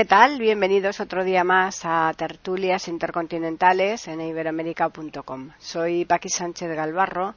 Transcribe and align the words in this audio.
¿Qué 0.00 0.06
tal? 0.06 0.38
Bienvenidos 0.38 0.98
otro 1.00 1.24
día 1.24 1.44
más 1.44 1.82
a 1.84 2.10
Tertulias 2.16 2.88
Intercontinentales 2.88 4.08
en 4.08 4.22
iberoamerica.com. 4.22 5.50
Soy 5.58 6.06
Paqui 6.06 6.30
Sánchez 6.30 6.74
Galvarro 6.74 7.34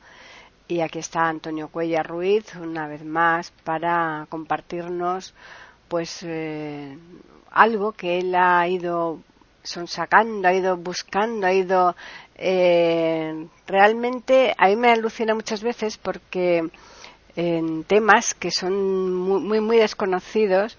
y 0.70 0.80
aquí 0.80 1.00
está 1.00 1.28
Antonio 1.28 1.68
Cuella 1.68 2.04
Ruiz 2.04 2.56
una 2.56 2.88
vez 2.88 3.04
más 3.04 3.52
para 3.66 4.28
compartirnos 4.30 5.34
pues 5.90 6.24
eh, 6.24 6.98
algo 7.52 7.92
que 7.92 8.20
él 8.20 8.34
ha 8.34 8.66
ido 8.66 9.20
sonsacando, 9.62 10.48
ha 10.48 10.54
ido 10.54 10.78
buscando, 10.78 11.48
ha 11.48 11.52
ido 11.52 11.98
eh, 12.38 13.46
realmente 13.68 14.56
a 14.58 14.70
mí 14.70 14.78
me 14.78 14.90
alucina 14.90 15.36
muchas 15.36 15.62
veces 15.62 15.98
porque 15.98 16.70
en 17.36 17.84
temas 17.84 18.34
que 18.34 18.52
son 18.52 19.14
muy 19.14 19.42
muy, 19.42 19.60
muy 19.60 19.78
desconocidos 19.80 20.78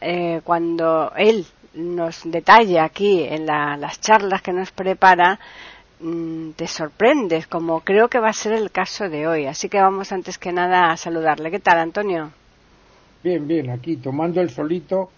eh, 0.00 0.40
cuando 0.44 1.12
él 1.16 1.46
nos 1.74 2.22
detalla 2.24 2.84
aquí 2.84 3.22
en 3.22 3.46
las 3.46 4.00
charlas 4.00 4.42
que 4.42 4.52
nos 4.52 4.70
prepara, 4.72 5.38
mm, 6.00 6.50
te 6.52 6.66
sorprendes, 6.66 7.46
como 7.46 7.80
creo 7.80 8.08
que 8.08 8.18
va 8.18 8.28
a 8.28 8.32
ser 8.32 8.54
el 8.54 8.70
caso 8.70 9.08
de 9.08 9.26
hoy. 9.26 9.46
Así 9.46 9.68
que 9.68 9.80
vamos 9.80 10.12
antes 10.12 10.38
que 10.38 10.52
nada 10.52 10.90
a 10.90 10.96
saludarle. 10.96 11.50
¿Qué 11.50 11.60
tal, 11.60 11.78
Antonio? 11.78 12.30
Bien, 13.22 13.46
bien, 13.46 13.70
aquí 13.70 13.96
tomando 13.96 14.40
el 14.40 14.50
solito, 14.50 15.10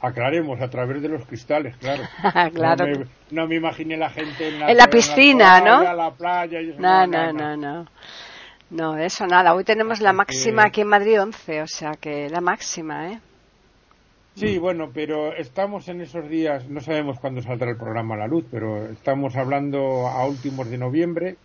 aclaremos 0.00 0.60
a 0.60 0.68
través 0.68 1.02
de 1.02 1.08
los 1.08 1.24
cristales, 1.26 1.76
claro. 1.76 2.04
claro. 2.54 2.86
No 2.86 2.98
me, 2.98 3.06
no 3.30 3.46
me, 3.48 3.54
imaginé 3.56 3.96
la 3.96 4.10
gente 4.10 4.48
en 4.48 4.60
la, 4.60 4.70
en 4.70 4.76
la 4.76 4.86
piscina, 4.86 5.58
en 5.58 5.64
la 5.64 5.76
playa, 5.76 5.90
¿no? 5.90 5.96
La 5.96 6.10
playa 6.12 6.60
y 6.60 6.70
eso, 6.70 6.80
no, 6.80 7.06
no, 7.06 7.32
no, 7.32 7.56
no. 7.56 7.86
No, 8.68 8.96
eso 8.98 9.26
nada. 9.26 9.54
Hoy 9.54 9.62
tenemos 9.62 10.00
la 10.00 10.12
máxima 10.12 10.64
aquí 10.64 10.80
en 10.80 10.88
Madrid 10.88 11.20
11, 11.20 11.62
o 11.62 11.66
sea 11.68 11.92
que 12.00 12.28
la 12.28 12.40
máxima, 12.40 13.12
¿eh? 13.12 13.20
Sí, 14.36 14.58
bueno, 14.58 14.90
pero 14.92 15.34
estamos 15.34 15.88
en 15.88 16.02
esos 16.02 16.28
días, 16.28 16.68
no 16.68 16.82
sabemos 16.82 17.18
cuándo 17.18 17.40
saldrá 17.40 17.70
el 17.70 17.78
programa 17.78 18.16
a 18.16 18.18
la 18.18 18.26
luz, 18.26 18.44
pero 18.50 18.84
estamos 18.86 19.34
hablando 19.34 20.08
a 20.08 20.26
últimos 20.26 20.68
de 20.68 20.76
noviembre 20.76 21.36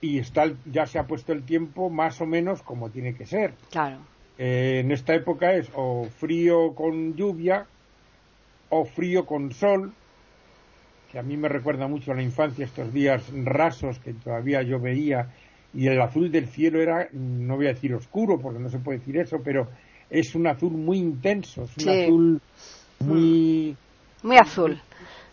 y 0.00 0.18
está, 0.18 0.50
ya 0.66 0.86
se 0.86 0.98
ha 0.98 1.06
puesto 1.06 1.32
el 1.32 1.44
tiempo 1.44 1.90
más 1.90 2.20
o 2.20 2.26
menos 2.26 2.62
como 2.62 2.90
tiene 2.90 3.14
que 3.14 3.24
ser. 3.24 3.54
Claro. 3.70 3.98
Eh, 4.36 4.80
en 4.80 4.90
esta 4.90 5.14
época 5.14 5.54
es 5.54 5.70
o 5.74 6.08
frío 6.18 6.74
con 6.74 7.14
lluvia 7.14 7.66
o 8.70 8.84
frío 8.84 9.24
con 9.24 9.52
sol, 9.52 9.92
que 11.12 11.20
a 11.20 11.22
mí 11.22 11.36
me 11.36 11.48
recuerda 11.48 11.86
mucho 11.86 12.10
a 12.10 12.16
la 12.16 12.22
infancia 12.22 12.64
estos 12.64 12.92
días 12.92 13.22
rasos 13.44 14.00
que 14.00 14.12
todavía 14.12 14.62
yo 14.62 14.80
veía 14.80 15.28
y 15.72 15.86
el 15.86 16.00
azul 16.00 16.32
del 16.32 16.48
cielo 16.48 16.80
era, 16.80 17.08
no 17.12 17.54
voy 17.54 17.66
a 17.66 17.74
decir 17.74 17.94
oscuro 17.94 18.40
porque 18.40 18.58
no 18.58 18.70
se 18.70 18.80
puede 18.80 18.98
decir 18.98 19.18
eso, 19.18 19.40
pero 19.44 19.68
es 20.10 20.34
un 20.34 20.46
azul 20.46 20.72
muy 20.72 20.98
intenso, 20.98 21.64
es 21.64 21.76
un 21.76 21.82
Sí. 21.84 22.02
azul 22.04 22.40
muy 23.00 23.76
Muy 24.22 24.36
azul. 24.36 24.80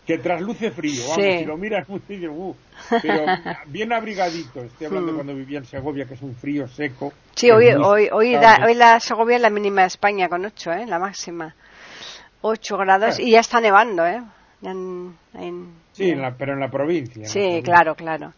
que 0.06 0.18
trasluce 0.18 0.70
frío, 0.70 1.02
vamos, 1.08 1.24
Sí. 1.24 1.38
si 1.38 1.44
lo 1.44 1.56
miras 1.56 1.88
muy 1.88 2.00
dices, 2.08 2.30
"Uh", 2.32 2.54
pero 3.02 3.24
bien 3.66 3.92
abrigadito, 3.92 4.62
estoy 4.62 4.86
hablando 4.86 5.12
cuando 5.16 5.34
vivía 5.34 5.58
en 5.58 5.64
Segovia, 5.64 6.04
que 6.06 6.14
es 6.14 6.22
un 6.22 6.34
frío 6.36 6.68
seco. 6.68 7.12
Sí, 7.34 7.50
hoy, 7.50 7.68
hoy, 7.70 8.08
hoy, 8.12 8.32
da- 8.34 8.60
hoy 8.66 8.74
la 8.74 9.00
Segovia 9.00 9.36
es 9.36 9.42
la 9.42 9.50
mínima 9.50 9.80
de 9.80 9.88
España 9.88 10.28
con 10.28 10.44
8, 10.44 10.72
¿eh? 10.72 10.86
La 10.86 10.98
máxima. 10.98 11.54
8 12.42 12.76
grados 12.76 13.18
y 13.18 13.32
ya 13.32 13.40
está 13.40 13.60
nevando, 13.60 14.06
¿eh? 14.06 14.22
En- 14.62 15.16
en- 15.34 15.74
Sí, 15.92 16.10
en 16.10 16.22
la- 16.22 16.34
pero 16.36 16.52
en 16.52 16.60
la 16.60 16.70
provincia. 16.70 17.22
la 17.22 17.28
Sí, 17.28 17.38
provincia. 17.40 17.62
claro, 17.62 17.94
claro. 17.96 18.32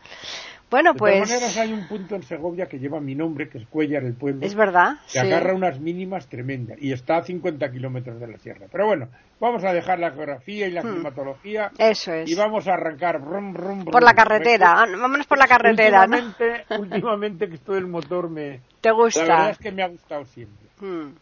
Bueno, 0.70 0.92
De 0.92 0.98
pues 0.98 1.14
todas 1.14 1.30
maneras, 1.30 1.56
hay 1.56 1.72
un 1.72 1.88
punto 1.88 2.14
en 2.14 2.22
Segovia 2.22 2.66
que 2.66 2.78
lleva 2.78 3.00
mi 3.00 3.14
nombre, 3.14 3.48
que 3.48 3.56
es 3.58 3.66
Cuellar, 3.66 4.04
el 4.04 4.12
pueblo, 4.14 4.44
es 4.44 4.54
verdad. 4.54 4.96
que 5.06 5.12
Sí. 5.12 5.18
agarra 5.18 5.54
unas 5.54 5.80
mínimas 5.80 6.28
tremendas 6.28 6.76
y 6.80 6.92
está 6.92 7.16
a 7.16 7.22
50 7.22 7.70
kilómetros 7.72 8.20
de 8.20 8.26
la 8.28 8.38
sierra. 8.38 8.66
Pero 8.70 8.86
bueno, 8.86 9.08
vamos 9.40 9.64
a 9.64 9.72
dejar 9.72 9.98
la 9.98 10.10
geografía 10.10 10.66
y 10.68 10.72
la 10.72 10.82
climatología 10.82 11.70
Eso 11.78 12.10
Hmm. 12.10 12.14
es. 12.14 12.30
y 12.30 12.34
vamos 12.34 12.68
a 12.68 12.74
arrancar 12.74 13.18
brum, 13.20 13.54
brum, 13.54 13.84
Por 13.84 13.94
brum. 13.94 14.04
la 14.04 14.12
carretera. 14.14 14.74
Vámonos 14.74 15.26
por 15.26 15.38
la 15.38 15.46
carretera, 15.48 16.06
¿no? 16.06 16.16
Últimamente, 16.18 16.74
últimamente 16.78 17.48
que 17.48 17.54
esto 17.54 17.72
del 17.72 17.86
motor 17.86 18.28
me... 18.28 18.60
¿Te 18.82 18.90
La 18.90 18.94
verdad 18.94 19.04
gusta? 19.04 19.50
es 19.50 19.58
que 19.58 19.72
me 19.72 19.82
ha 19.82 19.88
gustado 19.88 20.24
siempre. 20.26 20.66
Hmm. 20.80 21.12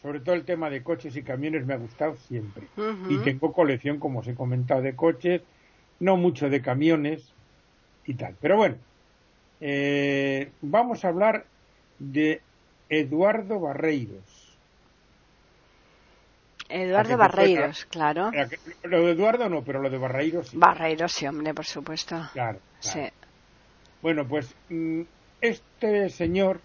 Sobre 0.00 0.20
todo 0.20 0.34
el 0.36 0.44
tema 0.44 0.70
de 0.70 0.82
coches 0.82 1.14
y 1.16 1.22
camiones 1.22 1.66
me 1.66 1.74
ha 1.74 1.76
gustado 1.76 2.14
siempre. 2.16 2.64
Ujú. 2.76 3.10
Y 3.12 3.18
tengo 3.18 3.52
colección, 3.52 3.98
como 3.98 4.20
os 4.20 4.28
he 4.28 4.34
comentado, 4.34 4.80
de 4.80 4.94
coches, 4.94 5.42
no 6.00 6.16
mucho 6.16 6.48
de 6.48 6.62
camiones 6.62 7.34
y 8.08 8.14
tal. 8.14 8.34
Pero 8.40 8.56
bueno, 8.56 8.76
eh, 9.60 10.50
vamos 10.62 11.04
a 11.04 11.08
hablar 11.08 11.44
de 11.98 12.40
Eduardo 12.88 13.60
Barreiros. 13.60 14.56
Eduardo 16.70 17.16
Barreiros, 17.16 17.84
claro. 17.86 18.30
Lo 18.84 19.02
de 19.06 19.12
Eduardo 19.12 19.48
no, 19.48 19.62
pero 19.62 19.80
lo 19.80 19.88
de 19.88 19.96
Barreiros 19.98 20.48
sí. 20.48 20.56
Barreiros, 20.58 21.12
sí, 21.12 21.26
hombre, 21.26 21.54
por 21.54 21.64
supuesto. 21.64 22.16
Claro, 22.32 22.58
claro. 22.80 23.08
Sí. 23.08 23.12
Bueno, 24.02 24.26
pues 24.26 24.54
mm, 24.68 25.02
este 25.40 26.08
señor 26.10 26.60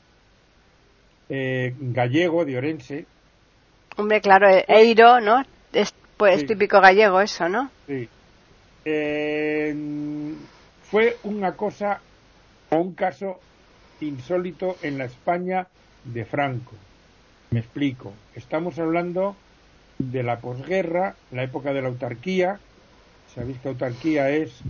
eh, 1.30 1.74
gallego 1.80 2.46
de 2.46 2.58
Orense, 2.58 3.06
Hombre, 3.96 4.22
claro, 4.22 4.50
e- 4.50 4.66
Eiro, 4.68 5.22
¿no? 5.22 5.44
Es 5.72 5.94
pues 6.18 6.42
Sí. 6.42 6.48
típico 6.48 6.82
gallego 6.82 7.22
eso, 7.22 7.48
¿no? 7.48 7.70
Sí. 7.88 8.08
Eh, 8.86 9.74
fue 10.94 11.18
una 11.24 11.54
cosa 11.54 12.02
o 12.70 12.76
un 12.76 12.94
caso 12.94 13.40
insólito 14.00 14.78
en 14.84 15.00
la 15.00 15.06
España 15.06 15.68
de 16.04 16.24
Franco. 16.24 16.74
Me 17.50 17.62
explico. 17.62 18.14
Estamos 18.36 18.78
hablando 18.78 19.36
de 19.98 20.22
la 20.22 20.38
posguerra, 20.38 21.16
la 21.32 21.42
época 21.42 21.74
de 21.74 21.82
la 21.82 21.88
autarquía. 21.88 22.60
Sabéis 23.34 23.58
que 23.58 23.70
autarquía 23.70 24.30
es 24.30 24.62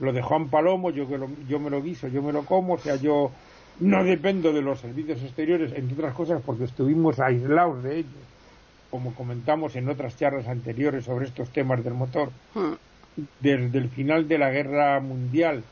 lo 0.00 0.14
de 0.14 0.22
Juan 0.22 0.48
Palomo, 0.48 0.88
yo, 0.92 1.06
yo 1.46 1.60
me 1.60 1.68
lo 1.68 1.82
guiso, 1.82 2.08
yo 2.08 2.22
me 2.22 2.32
lo 2.32 2.46
como, 2.46 2.72
o 2.72 2.78
sea, 2.78 2.96
yo 2.96 3.30
no 3.78 4.02
dependo 4.02 4.54
de 4.54 4.62
los 4.62 4.80
servicios 4.80 5.22
exteriores, 5.22 5.74
entre 5.74 5.92
otras 5.92 6.14
cosas 6.14 6.40
porque 6.40 6.64
estuvimos 6.64 7.20
aislados 7.20 7.82
de 7.82 7.98
ellos, 7.98 8.24
como 8.90 9.14
comentamos 9.14 9.76
en 9.76 9.90
otras 9.90 10.16
charlas 10.16 10.48
anteriores 10.48 11.04
sobre 11.04 11.26
estos 11.26 11.50
temas 11.50 11.84
del 11.84 11.92
motor 11.92 12.30
Hmm. 12.54 12.72
Desde 13.40 13.78
el 13.78 13.88
final 13.88 14.28
de 14.28 14.38
la 14.38 14.50
guerra 14.50 15.00
mundial 15.00 15.62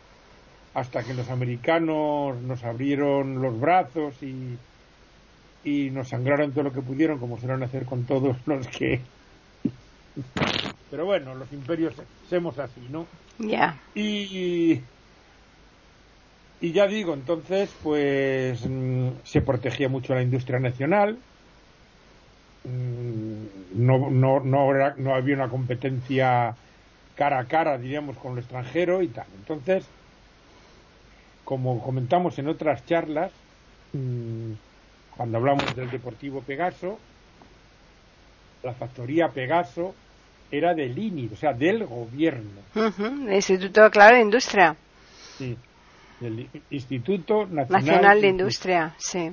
hasta 0.75 1.05
que 1.05 1.15
los 1.15 1.29
americanos 1.31 2.41
nos 2.43 2.65
abrieron 2.65 3.41
los 3.41 3.61
brazos 3.61 4.15
y, 4.23 4.57
y 5.65 5.91
nos 5.91 6.09
sangraron 6.09 6.53
todo 6.53 6.65
lo 6.65 6.73
que 6.73 6.81
pudieron, 6.83 7.19
como 7.19 7.39
suelen 7.39 7.63
hacer 7.63 7.85
con 7.85 8.05
todos 8.05 8.37
los 8.47 8.67
que. 8.69 9.01
Pero 10.91 11.07
bueno, 11.07 11.35
los 11.35 11.53
imperios 11.53 11.95
somos 12.29 12.59
así, 12.59 12.81
¿no? 12.91 13.07
Ya. 13.39 13.77
Y, 13.95 14.81
y 16.61 16.73
ya 16.73 16.87
digo, 16.87 17.15
entonces, 17.15 17.71
pues 17.83 18.67
mm, 18.67 19.09
se 19.23 19.43
protegía 19.43 19.89
mucho 19.89 20.15
la 20.15 20.23
industria 20.23 20.59
nacional, 20.59 21.19
Mm, 22.65 23.47
no, 23.75 24.11
no, 24.11 24.41
no, 24.41 24.95
no 24.97 25.15
había 25.15 25.35
una 25.35 25.51
competencia 25.51 26.57
cara 27.15 27.39
a 27.39 27.45
cara, 27.45 27.79
diríamos, 27.79 28.17
con 28.19 28.35
lo 28.35 28.41
extranjero 28.41 29.03
y 29.03 29.09
tal. 29.09 29.27
Entonces, 29.37 29.87
como 31.45 31.83
comentamos 31.83 32.39
en 32.39 32.49
otras 32.49 32.85
charlas, 32.87 33.31
mm, 33.93 34.53
cuando 35.17 35.39
hablamos 35.39 35.75
del 35.77 35.91
Deportivo 35.91 36.43
Pegaso, 36.43 36.99
la 38.63 38.73
factoría 38.75 39.29
Pegaso 39.29 39.95
era 40.51 40.75
del 40.75 40.97
INI, 40.97 41.31
o 41.33 41.37
sea, 41.37 41.53
del 41.53 41.87
gobierno. 41.87 42.61
El 42.75 43.35
Instituto, 43.35 43.91
claro, 43.91 44.17
de 44.17 44.23
Industria. 44.23 44.77
Sí, 45.37 45.57
del 46.21 46.49
Instituto 46.71 47.47
Nacional, 47.47 47.85
Nacional 47.85 48.21
de 48.21 48.29
Industria, 48.29 48.95
sí. 48.99 49.33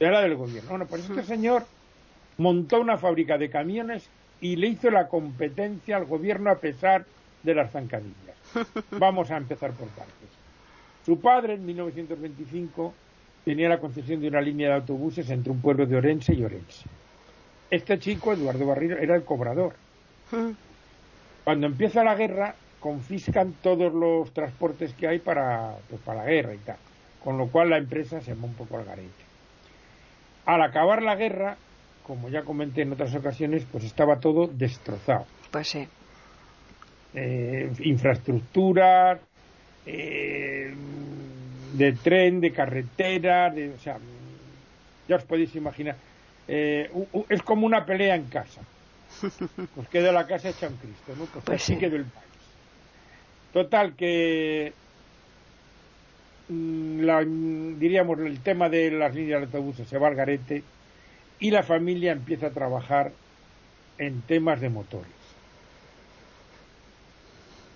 Era 0.00 0.20
del 0.20 0.36
gobierno. 0.36 0.70
Bueno, 0.70 0.86
pues 0.86 1.08
este 1.08 1.22
señor 1.22 1.64
montó 2.36 2.80
una 2.80 2.96
fábrica 2.96 3.36
de 3.36 3.50
camiones 3.50 4.08
y 4.40 4.56
le 4.56 4.68
hizo 4.68 4.90
la 4.90 5.08
competencia 5.08 5.96
al 5.96 6.04
gobierno 6.04 6.50
a 6.50 6.56
pesar 6.56 7.04
de 7.42 7.54
las 7.54 7.72
zancadillas. 7.72 8.36
Vamos 8.92 9.30
a 9.30 9.36
empezar 9.36 9.72
por 9.72 9.88
partes. 9.88 10.28
Su 11.04 11.20
padre, 11.20 11.54
en 11.54 11.64
1925, 11.66 12.94
tenía 13.44 13.68
la 13.68 13.78
concesión 13.78 14.20
de 14.20 14.28
una 14.28 14.40
línea 14.40 14.68
de 14.68 14.74
autobuses 14.74 15.30
entre 15.30 15.50
un 15.50 15.60
pueblo 15.60 15.86
de 15.86 15.96
Orense 15.96 16.34
y 16.34 16.44
Orense. 16.44 16.84
Este 17.70 17.98
chico, 17.98 18.32
Eduardo 18.32 18.66
Barriro, 18.66 18.98
era 18.98 19.16
el 19.16 19.24
cobrador. 19.24 19.74
Cuando 21.44 21.66
empieza 21.66 22.04
la 22.04 22.14
guerra, 22.14 22.54
confiscan 22.80 23.54
todos 23.62 23.92
los 23.92 24.32
transportes 24.32 24.92
que 24.94 25.08
hay 25.08 25.18
para, 25.18 25.76
pues, 25.88 26.00
para 26.02 26.24
la 26.24 26.30
guerra 26.30 26.54
y 26.54 26.58
tal. 26.58 26.76
Con 27.24 27.38
lo 27.38 27.48
cual 27.48 27.70
la 27.70 27.78
empresa 27.78 28.20
se 28.20 28.34
va 28.34 28.44
un 28.44 28.54
poco 28.54 28.76
al 28.76 28.84
garete. 28.84 29.24
Al 30.46 30.62
acabar 30.62 31.02
la 31.02 31.16
guerra, 31.16 31.56
como 32.08 32.30
ya 32.30 32.42
comenté 32.42 32.82
en 32.82 32.92
otras 32.92 33.14
ocasiones, 33.14 33.66
pues 33.70 33.84
estaba 33.84 34.18
todo 34.18 34.46
destrozado. 34.46 35.26
Pues 35.50 35.68
sí. 35.68 35.86
Eh, 37.14 37.70
infraestructuras, 37.80 39.20
eh, 39.84 40.72
de 41.74 41.92
tren, 41.92 42.40
de 42.40 42.50
carretera, 42.50 43.50
de, 43.50 43.68
o 43.74 43.78
sea, 43.78 43.98
ya 45.06 45.16
os 45.16 45.24
podéis 45.24 45.54
imaginar. 45.54 45.96
Eh, 46.48 46.90
es 47.28 47.42
como 47.42 47.66
una 47.66 47.84
pelea 47.84 48.16
en 48.16 48.24
casa. 48.24 48.62
Pues 49.74 49.88
queda 49.88 50.10
la 50.10 50.26
casa 50.26 50.48
hecha 50.48 50.66
un 50.68 50.76
Cristo, 50.76 51.12
¿no? 51.18 51.26
Pues, 51.26 51.44
Pues 51.44 51.62
así 51.62 51.74
sí. 51.74 51.78
quedó 51.78 51.96
el 51.96 52.04
país. 52.04 52.24
Total, 53.52 53.94
que 53.94 54.72
mm, 56.48 57.00
la, 57.00 57.20
mm, 57.20 57.78
diríamos 57.78 58.18
el 58.20 58.40
tema 58.40 58.68
de 58.70 58.90
las 58.90 59.14
líneas 59.14 59.40
de 59.40 59.46
autobuses 59.46 59.86
se 59.86 59.98
va 59.98 60.08
al 60.08 60.14
garete 60.14 60.62
y 61.40 61.50
la 61.50 61.62
familia 61.62 62.12
empieza 62.12 62.48
a 62.48 62.52
trabajar 62.52 63.12
en 63.98 64.20
temas 64.22 64.60
de 64.60 64.68
motores. 64.70 65.12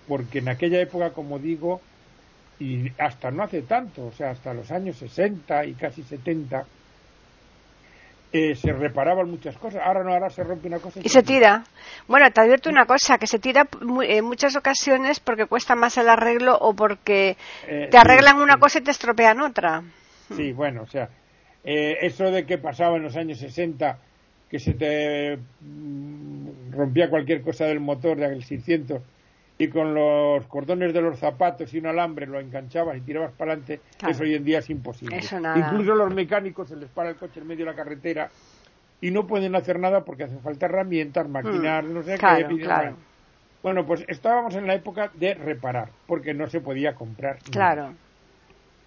Porque 0.07 0.39
en 0.39 0.49
aquella 0.49 0.81
época, 0.81 1.11
como 1.11 1.39
digo, 1.39 1.81
y 2.59 2.89
hasta 2.99 3.31
no 3.31 3.43
hace 3.43 3.61
tanto, 3.61 4.05
o 4.07 4.11
sea, 4.11 4.31
hasta 4.31 4.53
los 4.53 4.71
años 4.71 4.97
60 4.97 5.65
y 5.65 5.73
casi 5.73 6.03
70, 6.03 6.65
eh, 8.33 8.55
se 8.55 8.73
reparaban 8.73 9.29
muchas 9.29 9.57
cosas. 9.57 9.81
Ahora 9.85 10.03
no, 10.03 10.11
ahora 10.13 10.29
se 10.29 10.43
rompe 10.43 10.67
una 10.67 10.79
cosa 10.79 10.99
Y 11.03 11.09
se 11.09 11.23
tira. 11.23 11.63
Bueno, 12.07 12.29
te 12.31 12.41
advierto 12.41 12.69
una 12.69 12.85
cosa, 12.85 13.17
que 13.17 13.27
se 13.27 13.39
tira 13.39 13.67
en 14.07 14.25
muchas 14.25 14.55
ocasiones 14.55 15.19
porque 15.19 15.45
cuesta 15.45 15.75
más 15.75 15.97
el 15.97 16.09
arreglo 16.09 16.57
o 16.57 16.73
porque 16.75 17.37
Eh, 17.67 17.87
te 17.91 17.97
arreglan 17.97 18.37
sí, 18.37 18.41
una 18.41 18.55
sí. 18.55 18.59
cosa 18.59 18.79
y 18.79 18.81
te 18.81 18.91
estropean 18.91 19.39
otra. 19.41 19.83
Sí, 20.35 20.51
bueno, 20.51 20.81
o 20.81 20.87
sea, 20.87 21.09
eh, 21.63 21.97
eso 22.01 22.29
de 22.31 22.45
que 22.45 22.57
pasaba 22.57 22.97
en 22.97 23.03
los 23.03 23.15
años 23.15 23.39
60, 23.39 23.97
que 24.49 24.59
se 24.59 24.73
te 24.73 25.37
mm, 25.61 26.71
rompía 26.71 27.09
cualquier 27.09 27.41
cosa 27.41 27.65
del 27.65 27.79
motor 27.79 28.17
del 28.17 28.43
600 28.43 29.01
y 29.57 29.67
con 29.67 29.93
los 29.93 30.45
cordones 30.47 30.93
de 30.93 31.01
los 31.01 31.19
zapatos 31.19 31.73
y 31.73 31.77
un 31.79 31.85
alambre 31.87 32.25
lo 32.25 32.39
enganchabas 32.39 32.97
y 32.97 33.01
tirabas 33.01 33.31
para 33.33 33.53
adelante, 33.53 33.79
Claro. 33.97 34.11
eso 34.13 34.23
hoy 34.23 34.33
en 34.35 34.43
día 34.43 34.59
es 34.59 34.69
imposible. 34.69 35.17
Incluso 35.59 35.95
los 35.95 36.13
mecánicos 36.13 36.67
se 36.69 36.75
les 36.75 36.89
para 36.89 37.09
el 37.09 37.15
coche 37.15 37.39
en 37.39 37.47
medio 37.47 37.65
de 37.65 37.71
la 37.71 37.77
carretera 37.77 38.29
y 38.99 39.11
no 39.11 39.27
pueden 39.27 39.55
hacer 39.55 39.79
nada 39.79 40.03
porque 40.03 40.23
hace 40.23 40.37
falta 40.39 40.65
herramientas, 40.65 41.27
maquinar, 41.29 41.83
no 41.83 42.01
sé 42.03 42.15
Mm, 42.15 42.19
claro, 42.19 42.47
qué. 42.49 42.63
claro. 42.63 42.97
Bueno, 43.61 43.85
pues 43.85 44.03
estábamos 44.09 44.55
en 44.55 44.67
la 44.67 44.73
época 44.75 45.09
de 45.13 45.35
reparar, 45.35 45.89
porque 46.07 46.33
no 46.33 46.47
se 46.47 46.59
podía 46.59 46.93
comprar. 46.95 47.37
nada. 47.55 47.93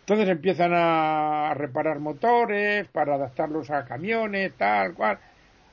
Entonces 0.06 0.28
empiezan 0.28 0.70
a 0.72 1.52
reparar 1.54 1.98
motores 1.98 2.86
para 2.86 3.16
adaptarlos 3.16 3.70
a 3.72 3.84
camiones, 3.84 4.52
tal 4.56 4.94
cual, 4.94 5.18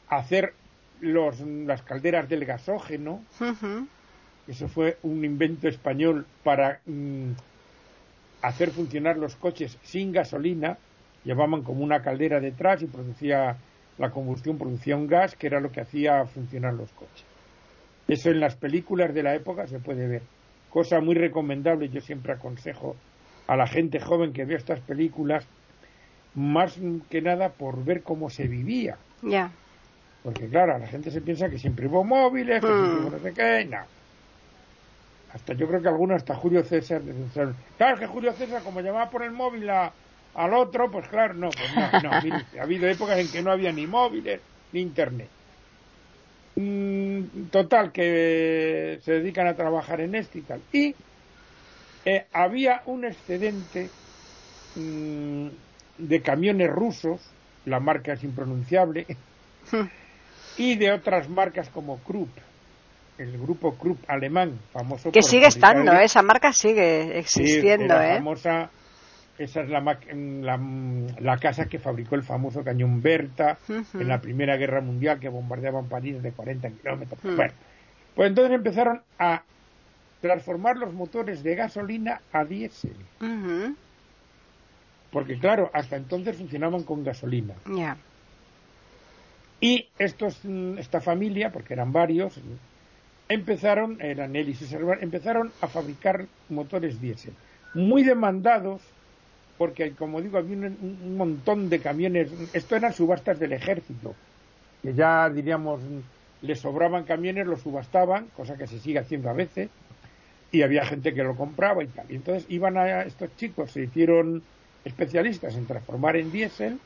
a 0.10 0.16
hacer 0.16 0.56
los, 1.02 1.40
las 1.42 1.84
calderas 1.84 2.28
del 2.28 2.44
gasógeno. 2.44 3.22
Eso 4.48 4.68
fue 4.68 4.98
un 5.04 5.24
invento 5.24 5.68
español 5.68 6.26
para 6.44 6.80
mm, 6.88 7.34
hacer 8.42 8.72
funcionar 8.72 9.18
los 9.18 9.36
coches 9.36 9.78
sin 9.84 10.12
gasolina. 10.12 10.80
Llevaban 11.24 11.62
como 11.62 11.84
una 11.84 12.02
caldera 12.02 12.40
detrás 12.40 12.82
y 12.82 12.88
producía 12.88 13.56
la 14.00 14.10
combustión, 14.10 14.58
producía 14.58 14.96
un 14.96 15.06
gas 15.06 15.36
que 15.36 15.46
era 15.46 15.60
lo 15.60 15.72
que 15.72 15.82
hacía 15.82 16.26
funcionar 16.26 16.74
los 16.74 16.92
coches. 16.94 17.24
Eso 18.08 18.32
en 18.32 18.40
las 18.40 18.56
películas 18.56 19.14
de 19.14 19.22
la 19.22 19.36
época 19.36 19.68
se 19.68 19.78
puede 19.78 20.08
ver. 20.08 20.24
Cosa 20.72 21.02
muy 21.02 21.14
recomendable, 21.14 21.90
yo 21.90 22.02
siempre 22.02 22.34
aconsejo 22.34 22.96
a 23.48 23.56
la 23.58 23.68
gente 23.68 24.00
joven 24.00 24.34
que 24.34 24.46
vea 24.46 24.58
estas 24.58 24.82
películas, 24.82 25.50
más 26.34 26.80
que 27.10 27.22
nada 27.22 27.56
por 27.58 27.84
ver 27.86 28.04
cómo 28.04 28.30
se 28.30 28.48
vivía. 28.48 29.00
Ya. 29.22 29.54
Porque 30.24 30.50
claro, 30.50 30.78
la 30.80 30.88
gente 30.88 31.12
se 31.12 31.22
piensa 31.22 31.50
que 31.50 31.60
siempre 31.60 31.88
hubo 31.88 32.04
móviles, 32.04 32.64
que 32.66 32.74
siempre 32.74 33.00
Mm. 33.00 33.02
hubo 33.02 33.10
no 33.12 33.20
sé 33.20 33.34
qué, 33.34 33.66
no. 33.66 33.92
Hasta 35.28 35.54
yo 35.54 35.68
creo 35.68 35.82
que 35.82 35.90
algunos, 35.90 36.18
hasta 36.18 36.36
Julio 36.36 36.64
César, 36.64 37.04
claro, 37.78 37.98
que 38.00 38.08
Julio 38.08 38.34
César, 38.34 38.64
como 38.64 38.82
llamaba 38.82 39.10
por 39.10 39.24
el 39.24 39.32
móvil 39.32 39.70
a- 39.70 39.98
al 40.34 40.54
otro, 40.54 40.90
pues 40.92 41.08
claro, 41.10 41.34
no, 41.34 41.56
pues 41.56 41.72
no, 41.72 41.94
no, 41.98 42.18
mire 42.20 42.38
usted, 42.40 42.60
ha 42.60 42.64
habido 42.64 42.88
épocas 42.88 43.18
en 43.20 43.32
que 43.32 43.42
no 43.42 43.52
había 43.52 43.72
ni 43.74 43.88
móviles 43.88 44.44
ni 44.72 44.82
internet. 44.82 45.34
Mm, 46.56 47.50
total, 47.50 47.92
que 47.92 49.00
se 49.02 49.14
dedican 49.14 49.48
a 49.48 49.56
trabajar 49.56 50.02
en 50.02 50.16
esto 50.16 50.38
y 50.38 50.44
tal. 50.44 50.66
Y 50.72 50.96
eh, 52.06 52.26
había 52.34 52.82
un 52.86 53.06
excedente 53.06 53.90
mm, 54.76 55.48
de 55.98 56.22
camiones 56.22 56.70
rusos, 56.70 57.22
la 57.66 57.80
marca 57.80 58.14
es 58.14 58.24
impronunciable, 58.24 59.06
y 60.58 60.76
de 60.76 60.92
otras 60.92 61.30
marcas 61.30 61.70
como 61.70 62.00
Krupp, 62.00 62.30
el 63.18 63.38
grupo 63.38 63.76
Krupp 63.76 64.00
alemán, 64.08 64.60
famoso 64.72 65.12
Que 65.12 65.22
por 65.22 65.30
sigue 65.30 65.48
estando, 65.48 65.94
¿eh? 65.94 66.06
esa 66.06 66.22
marca 66.22 66.52
sigue 66.52 67.04
Sí, 67.26 67.42
existiendo, 67.42 67.96
era 67.96 68.14
¿eh? 68.14 68.18
famosa, 68.18 68.70
esa 69.38 69.62
es 69.62 69.70
la, 69.70 69.80
la, 69.82 70.60
la 71.20 71.38
casa 71.38 71.66
que 71.66 71.80
fabricó 71.80 72.16
el 72.16 72.24
famoso 72.24 72.64
cañón 72.64 73.02
Berta 73.02 73.58
en 73.70 74.08
la 74.08 74.20
Primera 74.20 74.58
Guerra 74.58 74.82
Mundial 74.82 75.20
que 75.20 75.30
bombardeaban 75.30 75.88
París 75.88 76.22
de 76.22 76.32
40 76.32 76.70
kilómetros. 76.70 77.20
Bueno, 77.24 77.54
pues 78.16 78.30
entonces 78.30 78.54
empezaron 78.54 79.02
a 79.18 79.44
transformar 80.24 80.78
los 80.78 80.94
motores 80.94 81.44
de 81.44 81.54
gasolina 81.54 82.22
a 82.32 82.46
diésel. 82.46 82.96
Porque 85.12 85.38
claro, 85.38 85.70
hasta 85.74 85.98
entonces 85.98 86.38
funcionaban 86.38 86.84
con 86.84 87.04
gasolina. 87.04 87.54
Y 89.60 89.90
estos, 90.00 90.40
mm, 90.44 90.78
esta 90.78 91.02
familia, 91.02 91.52
porque 91.52 91.74
eran 91.74 91.92
varios, 91.92 92.40
empezaron, 93.28 94.02
eran 94.02 94.34
él 94.38 94.48
y 94.48 94.54
sus 94.54 94.72
hermanos, 94.72 95.04
empezaron 95.04 95.52
a 95.60 95.68
fabricar 95.68 96.26
motores 96.48 97.02
diésel. 97.02 97.34
Muy 97.74 98.04
demandados, 98.04 98.82
porque 99.58 99.92
como 99.92 100.22
digo, 100.22 100.38
había 100.38 100.56
un, 100.56 101.00
un 101.04 101.18
montón 101.18 101.70
de 101.70 101.80
camiones. 101.80 102.32
Esto 102.54 102.78
eran 102.78 102.94
subastas 102.94 103.40
del 103.40 103.52
ejército, 103.52 104.16
que 104.82 104.94
ya 104.94 105.30
diríamos, 105.30 105.82
les 106.42 106.60
sobraban 106.62 107.04
camiones, 107.04 107.46
los 107.46 107.60
subastaban, 107.60 108.28
cosa 108.38 108.58
que 108.58 108.68
se 108.68 108.80
sigue 108.80 109.00
haciendo 109.00 109.30
a 109.30 109.34
veces, 109.34 109.70
y 110.54 110.62
había 110.62 110.86
gente 110.86 111.16
que 111.16 111.24
lo 111.24 111.36
compraba 111.36 111.84
y 111.84 111.88
tal. 111.88 112.06
Y 112.10 112.16
entonces 112.16 112.46
iban 112.48 112.78
a 112.78 113.02
estos 113.02 113.36
chicos, 113.36 113.72
se 113.72 113.82
hicieron 113.82 114.44
especialistas 114.86 115.56
en 115.56 115.66
transformar 115.66 116.16
en 116.16 116.32
diésel 116.32 116.80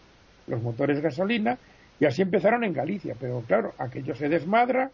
los 0.48 0.64
motores 0.64 1.02
gasolina, 1.02 1.58
y 2.00 2.06
así 2.06 2.22
empezaron 2.22 2.64
en 2.64 2.72
Galicia, 2.72 3.16
pero 3.20 3.42
claro, 3.42 3.74
aquello 3.78 4.16
se 4.16 4.30
desmadra 4.30 4.90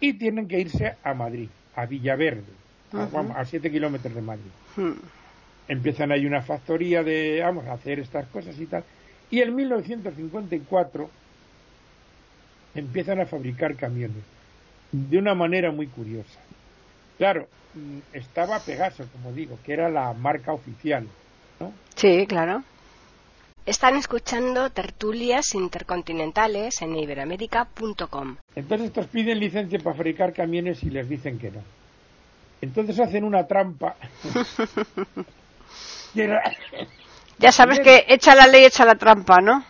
y 0.00 0.12
tienen 0.12 0.46
que 0.48 0.60
irse 0.60 0.96
a 1.02 1.14
Madrid, 1.14 1.48
a 1.76 1.86
Villaverde, 1.86 2.52
a, 2.92 3.04
Ujú. 3.04 3.10
vamos, 3.10 3.36
a 3.38 3.44
7 3.46 3.70
kilómetros 3.70 4.14
de 4.14 4.20
Madrid. 4.20 4.50
Mm. 4.76 4.92
Empiezan 5.68 6.12
ahí 6.12 6.26
una 6.26 6.42
factoría 6.42 7.02
de, 7.02 7.40
vamos, 7.42 7.66
a 7.66 7.72
hacer 7.72 8.00
estas 8.00 8.26
cosas 8.26 8.58
y 8.60 8.66
tal. 8.66 8.84
Y 9.30 9.40
en 9.40 9.54
1954 9.54 11.08
empiezan 12.74 13.20
a 13.20 13.26
fabricar 13.26 13.76
camiones 13.76 14.24
de 14.92 15.16
una 15.16 15.34
manera 15.34 15.70
muy 15.70 15.86
curiosa. 15.86 16.38
Claro, 17.20 17.48
mm, 17.74 17.98
estaba 18.14 18.58
Pegaso, 18.60 19.04
como 19.12 19.30
digo, 19.34 19.58
que 19.62 19.74
era 19.74 19.90
la 19.90 20.14
marca 20.14 20.54
oficial, 20.54 21.06
¿no? 21.60 21.70
Sí, 21.94 22.26
claro. 22.26 22.62
Están 23.66 23.96
escuchando 23.96 24.70
tertulias 24.70 25.54
intercontinentales 25.54 26.80
en 26.80 26.96
iberoamérica.com. 26.96 28.36
Entonces 28.56 28.86
estos 28.86 29.06
piden 29.08 29.38
licencia 29.38 29.78
para 29.80 29.96
fabricar 29.96 30.32
camiones 30.32 30.82
y 30.82 30.88
les 30.88 31.10
dicen 31.10 31.38
que 31.38 31.50
no. 31.50 31.60
Entonces 32.62 32.98
hacen 32.98 33.24
una 33.24 33.46
trampa. 33.46 33.96
Ya 37.38 37.52
sabes 37.52 37.78
que 37.80 38.04
echa 38.08 38.34
la 38.34 38.48
ley, 38.48 38.64
echa 38.64 38.84
la 38.84 38.96
trampa, 38.96 39.40
¿no? 39.40 39.62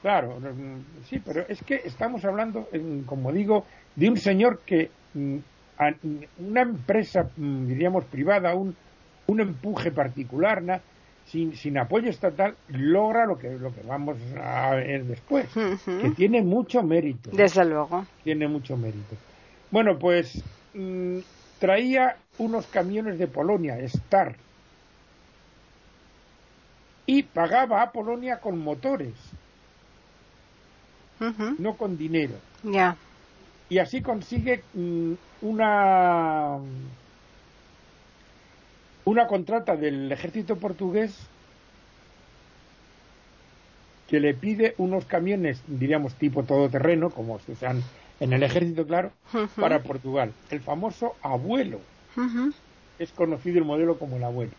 claro, 0.00 0.40
mm, 0.40 1.04
sí, 1.08 1.18
pero 1.18 1.44
es 1.46 1.62
que 1.62 1.82
estamos 1.84 2.24
hablando, 2.24 2.68
como 3.04 3.32
digo, 3.32 3.66
de 3.94 4.08
un 4.08 4.16
señor 4.16 4.62
que 4.64 4.90
mm, 5.12 5.38
una 6.38 6.62
empresa, 6.62 7.28
mm, 7.36 7.66
diríamos 7.66 8.04
privada, 8.04 8.54
un, 8.54 8.74
un 9.26 9.40
empuje 9.40 9.90
particular, 9.90 10.62
na- 10.62 10.80
sin, 11.26 11.54
sin 11.56 11.78
apoyo 11.78 12.10
estatal, 12.10 12.54
logra 12.68 13.26
lo 13.26 13.38
que, 13.38 13.48
lo 13.50 13.72
que 13.74 13.82
vamos 13.82 14.16
a 14.40 14.74
ver 14.76 15.04
después, 15.04 15.46
que 16.00 16.10
tiene 16.10 16.42
mucho 16.42 16.82
mérito. 16.82 17.30
Desde 17.32 17.64
luego. 17.64 18.04
tiene 18.22 18.46
mucho 18.46 18.76
mérito. 18.76 19.16
Bueno, 19.70 19.98
pues 19.98 20.42
mm, 20.74 21.18
traía 21.58 22.16
unos 22.38 22.66
camiones 22.66 23.18
de 23.18 23.26
Polonia, 23.26 23.78
Star, 23.80 24.36
y 27.06 27.22
pagaba 27.22 27.82
a 27.82 27.92
Polonia 27.92 28.38
con 28.40 28.58
motores, 28.58 29.14
no 31.58 31.76
con 31.76 31.96
dinero. 31.96 32.34
Ya. 32.62 32.96
y 33.68 33.78
así 33.78 34.00
consigue 34.02 34.62
mm, 34.74 35.12
una 35.44 36.58
una 39.04 39.26
contrata 39.26 39.76
del 39.76 40.10
ejército 40.10 40.56
portugués 40.56 41.14
que 44.08 44.18
le 44.20 44.34
pide 44.34 44.74
unos 44.78 45.04
camiones, 45.04 45.62
diríamos 45.66 46.14
tipo 46.14 46.42
todoterreno, 46.42 47.10
como 47.10 47.38
se 47.40 47.52
usan 47.52 47.82
en 48.20 48.32
el 48.32 48.42
ejército, 48.42 48.86
claro, 48.86 49.12
para 49.56 49.82
Portugal. 49.82 50.32
El 50.50 50.60
famoso 50.60 51.14
abuelo. 51.22 51.80
Es 52.98 53.10
conocido 53.12 53.58
el 53.58 53.64
modelo 53.64 53.98
como 53.98 54.16
el 54.16 54.24
abuelo. 54.24 54.52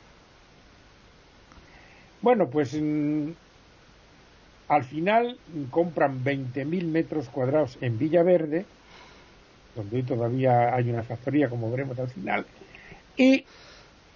Bueno, 2.22 2.50
pues 2.50 2.78
mm, 2.80 3.30
al 4.68 4.84
final 4.84 5.38
compran 5.72 6.24
20.000 6.24 6.86
metros 6.86 7.30
cuadrados 7.30 7.78
en 7.82 7.98
Villaverde, 7.98 8.66
donde 9.76 9.98
hoy 9.98 10.04
todavía 10.04 10.74
hay 10.74 10.90
una 10.90 11.04
factoría, 11.04 11.50
como 11.50 11.70
veremos 11.70 11.98
al 12.00 12.10
final, 12.10 12.46
y 13.18 13.46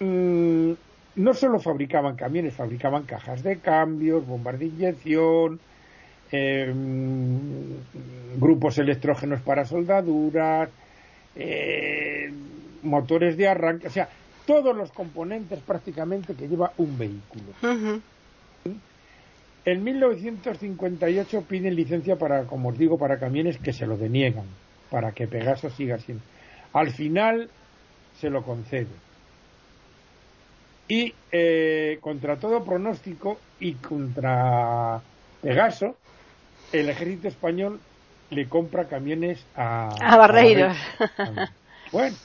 mm, 0.00 0.72
no 1.16 1.34
solo 1.34 1.58
fabricaban 1.58 2.16
camiones, 2.16 2.54
fabricaban 2.54 3.04
cajas 3.04 3.42
de 3.42 3.58
cambios, 3.58 4.26
bombas 4.26 4.58
de 4.58 4.66
inyección, 4.66 5.60
em, 6.32 7.76
grupos 8.38 8.78
electrógenos 8.78 9.40
para 9.40 9.64
soldaduras, 9.64 10.70
eh, 11.36 12.32
motores 12.82 13.36
de 13.36 13.48
arranque, 13.48 13.88
o 13.88 13.90
sea, 13.90 14.08
todos 14.46 14.76
los 14.76 14.90
componentes 14.92 15.60
prácticamente 15.60 16.34
que 16.34 16.48
lleva 16.48 16.72
un 16.78 16.98
vehículo. 16.98 18.00
En 19.64 19.84
1958 19.84 21.42
piden 21.42 21.76
licencia 21.76 22.16
para, 22.16 22.44
como 22.44 22.70
os 22.70 22.78
digo, 22.78 22.98
para 22.98 23.18
camiones 23.18 23.58
que 23.58 23.72
se 23.72 23.86
lo 23.86 23.96
deniegan, 23.96 24.46
para 24.90 25.12
que 25.12 25.26
Pegaso 25.26 25.70
siga 25.70 25.98
siendo. 25.98 26.22
Al 26.72 26.90
final 26.90 27.50
se 28.18 28.30
lo 28.30 28.42
concede. 28.42 28.88
Y 30.88 31.14
eh, 31.30 31.98
contra 32.00 32.36
todo 32.36 32.64
pronóstico 32.64 33.38
y 33.60 33.74
contra 33.74 35.00
Pegaso, 35.40 35.96
el 36.72 36.88
ejército 36.88 37.28
español 37.28 37.80
le 38.30 38.48
compra 38.48 38.86
camiones 38.86 39.44
a, 39.56 39.88
a 40.00 40.16
Barreiros. 40.16 40.76
Bueno, 41.92 42.16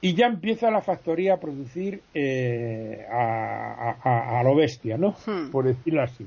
y 0.00 0.14
ya 0.14 0.26
empieza 0.26 0.70
la 0.70 0.82
factoría 0.82 1.34
a 1.34 1.36
producir 1.40 2.02
eh, 2.12 3.06
a, 3.10 4.42
lo 4.44 4.54
bestia, 4.56 4.98
¿no? 4.98 5.14
Hmm. 5.24 5.50
Por 5.50 5.64
decirlo 5.64 6.02
así. 6.02 6.26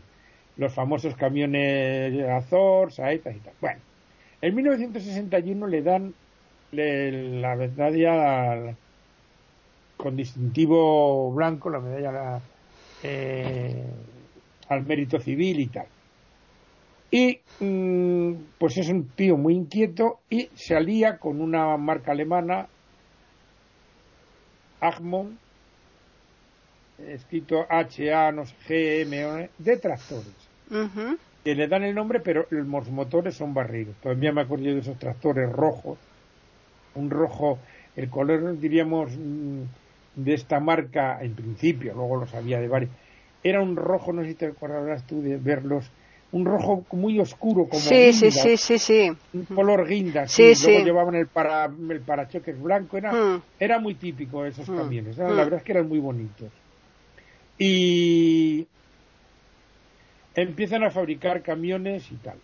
Los 0.57 0.73
famosos 0.73 1.15
camiones 1.15 2.25
Azor, 2.29 2.93
Saetas 2.93 3.35
y 3.35 3.39
tal. 3.39 3.53
Bueno, 3.59 3.79
en 4.41 4.55
1961 4.55 5.67
le 5.67 5.81
dan 5.81 6.13
la 6.71 7.55
medalla 7.55 8.75
con 9.97 10.15
distintivo 10.15 11.31
blanco, 11.31 11.69
la 11.69 11.79
medalla 11.79 12.41
eh, 13.03 13.83
al 14.69 14.85
mérito 14.85 15.19
civil 15.19 15.59
y 15.59 15.67
tal. 15.67 15.87
Y 17.11 17.39
mm, 17.59 18.33
pues 18.57 18.77
es 18.77 18.89
un 18.89 19.09
tío 19.09 19.37
muy 19.37 19.55
inquieto 19.55 20.19
y 20.29 20.49
se 20.55 20.75
alía 20.75 21.17
con 21.17 21.39
una 21.39 21.77
marca 21.77 22.11
alemana 22.11 22.67
Agmon, 24.81 25.37
escrito 26.99 27.65
H-A, 27.69 28.31
no 28.31 28.45
sé, 28.45 28.55
G-M, 28.67 29.49
de 29.57 29.77
tractores. 29.77 30.49
Que 30.69 31.17
le 31.53 31.67
dan 31.67 31.83
el 31.83 31.93
nombre, 31.93 32.19
pero 32.19 32.47
los 32.49 32.89
motores 32.89 33.35
son 33.35 33.53
barridos. 33.53 33.95
Todavía 34.01 34.31
me 34.31 34.41
acuerdo 34.41 34.65
de 34.65 34.79
esos 34.79 34.97
tractores 34.97 35.51
rojos. 35.51 35.99
Un 36.95 37.09
rojo, 37.11 37.59
el 37.95 38.09
color, 38.09 38.57
diríamos, 38.59 39.11
mm, 39.15 39.61
de 40.15 40.33
esta 40.33 40.59
marca, 40.59 41.19
en 41.21 41.35
principio, 41.35 41.93
luego 41.93 42.17
lo 42.17 42.27
sabía 42.27 42.59
de 42.59 42.67
varios. 42.67 42.91
Era 43.43 43.61
un 43.61 43.75
rojo, 43.75 44.11
no 44.11 44.23
sé 44.23 44.29
si 44.29 44.35
te 44.35 44.47
acordarás 44.47 45.05
tú 45.05 45.21
de 45.21 45.37
verlos 45.37 45.91
un 46.31 46.45
rojo 46.45 46.85
muy 46.91 47.19
oscuro 47.19 47.67
como 47.67 47.81
sí, 47.81 48.11
sí, 48.11 48.29
sí, 48.31 48.57
sí, 48.57 48.77
sí. 48.77 49.11
un 49.33 49.45
color 49.45 49.87
guinda 49.87 50.27
sí, 50.27 50.53
luego 50.63 50.83
llevaban 50.83 51.15
el 51.15 51.27
para 51.27 51.65
el 51.65 52.01
parachoques 52.01 52.61
blanco 52.61 52.97
era 52.97 53.13
hmm. 53.13 53.41
era 53.59 53.79
muy 53.79 53.95
típico 53.95 54.43
esos 54.43 54.67
hmm. 54.67 54.75
camiones 54.75 55.17
la 55.17 55.29
hmm. 55.29 55.37
verdad 55.37 55.59
es 55.59 55.63
que 55.63 55.71
eran 55.71 55.87
muy 55.87 55.99
bonitos 55.99 56.49
y 57.57 58.67
empiezan 60.35 60.83
a 60.83 60.91
fabricar 60.91 61.41
camiones 61.41 62.11
y 62.11 62.15
tal 62.15 62.37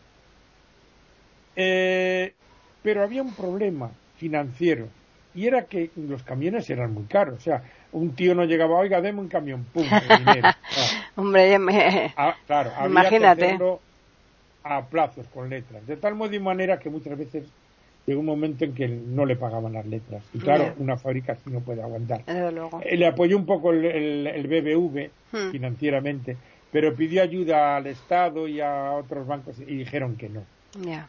eh, 1.55 2.33
pero 2.81 3.03
había 3.03 3.21
un 3.21 3.33
problema 3.33 3.91
financiero 4.17 4.87
y 5.33 5.47
era 5.47 5.65
que 5.65 5.91
los 5.95 6.23
camiones 6.23 6.69
eran 6.69 6.93
muy 6.93 7.03
caros 7.03 7.37
o 7.37 7.41
sea 7.41 7.63
un 7.91 8.15
tío 8.15 8.33
no 8.35 8.45
llegaba, 8.45 8.77
oiga, 8.77 9.01
deme 9.01 9.19
un 9.19 9.27
camión, 9.27 9.65
pum, 9.73 9.83
dinero. 9.83 10.49
Hombre, 11.15 11.59
me... 11.59 12.13
Ah, 12.15 12.35
claro, 12.47 12.71
imagínate. 12.85 13.57
a 14.63 14.85
plazos 14.85 15.27
con 15.27 15.49
letras, 15.49 15.85
de 15.87 15.97
tal 15.97 16.15
modo 16.15 16.33
y 16.33 16.39
manera 16.39 16.79
que 16.79 16.89
muchas 16.89 17.17
veces 17.17 17.45
llegó 18.05 18.19
un 18.19 18.25
momento 18.25 18.63
en 18.63 18.73
que 18.73 18.87
no 18.87 19.25
le 19.25 19.35
pagaban 19.35 19.73
las 19.73 19.85
letras. 19.85 20.23
Y 20.33 20.39
claro, 20.39 20.73
una 20.77 20.97
fábrica 20.97 21.33
así 21.33 21.49
no 21.49 21.59
puede 21.61 21.81
aguantar. 21.81 22.23
Eh, 22.27 22.97
le 22.97 23.07
apoyó 23.07 23.37
un 23.37 23.45
poco 23.45 23.71
el, 23.71 24.47
BBV 24.47 25.09
hmm. 25.31 25.51
financieramente, 25.51 26.37
pero 26.71 26.95
pidió 26.95 27.21
ayuda 27.21 27.77
al 27.77 27.87
Estado 27.87 28.47
y 28.47 28.61
a 28.61 28.91
otros 28.91 29.27
bancos 29.27 29.59
y 29.59 29.75
dijeron 29.77 30.15
que 30.15 30.29
no. 30.29 30.43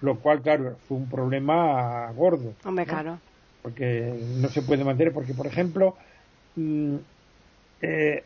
Lo 0.00 0.18
cual, 0.18 0.42
claro, 0.42 0.76
fue 0.88 0.96
un 0.96 1.08
problema 1.08 2.10
gordo. 2.12 2.52
Hombre, 2.64 2.84
claro. 2.84 3.18
Porque 3.62 4.12
no 4.38 4.48
se 4.48 4.62
puede 4.62 4.82
mantener, 4.82 5.12
porque, 5.12 5.34
por 5.34 5.46
ejemplo, 5.46 5.96
Mm, 6.54 6.96
eh, 7.80 8.24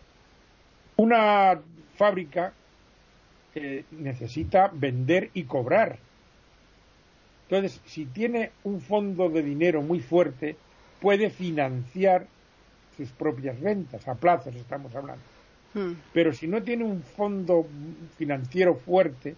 una 0.97 1.61
fábrica 1.97 2.53
necesita 3.91 4.71
vender 4.71 5.31
y 5.33 5.45
cobrar. 5.45 5.99
Entonces, 7.49 7.81
si 7.87 8.05
tiene 8.05 8.51
un 8.65 8.83
fondo 8.83 9.31
de 9.31 9.43
dinero 9.43 9.81
muy 9.81 10.01
fuerte, 10.01 10.57
puede 11.01 11.31
financiar 11.31 12.27
sus 12.99 13.09
propias 13.13 13.59
ventas, 13.59 14.07
a 14.09 14.15
plazos 14.15 14.55
estamos 14.57 14.95
hablando. 14.95 15.23
Hmm. 15.79 15.93
Pero 16.13 16.33
si 16.33 16.49
no 16.49 16.63
tiene 16.63 16.85
un 16.85 17.03
fondo 17.03 17.67
financiero 18.17 18.75
fuerte, 18.75 19.37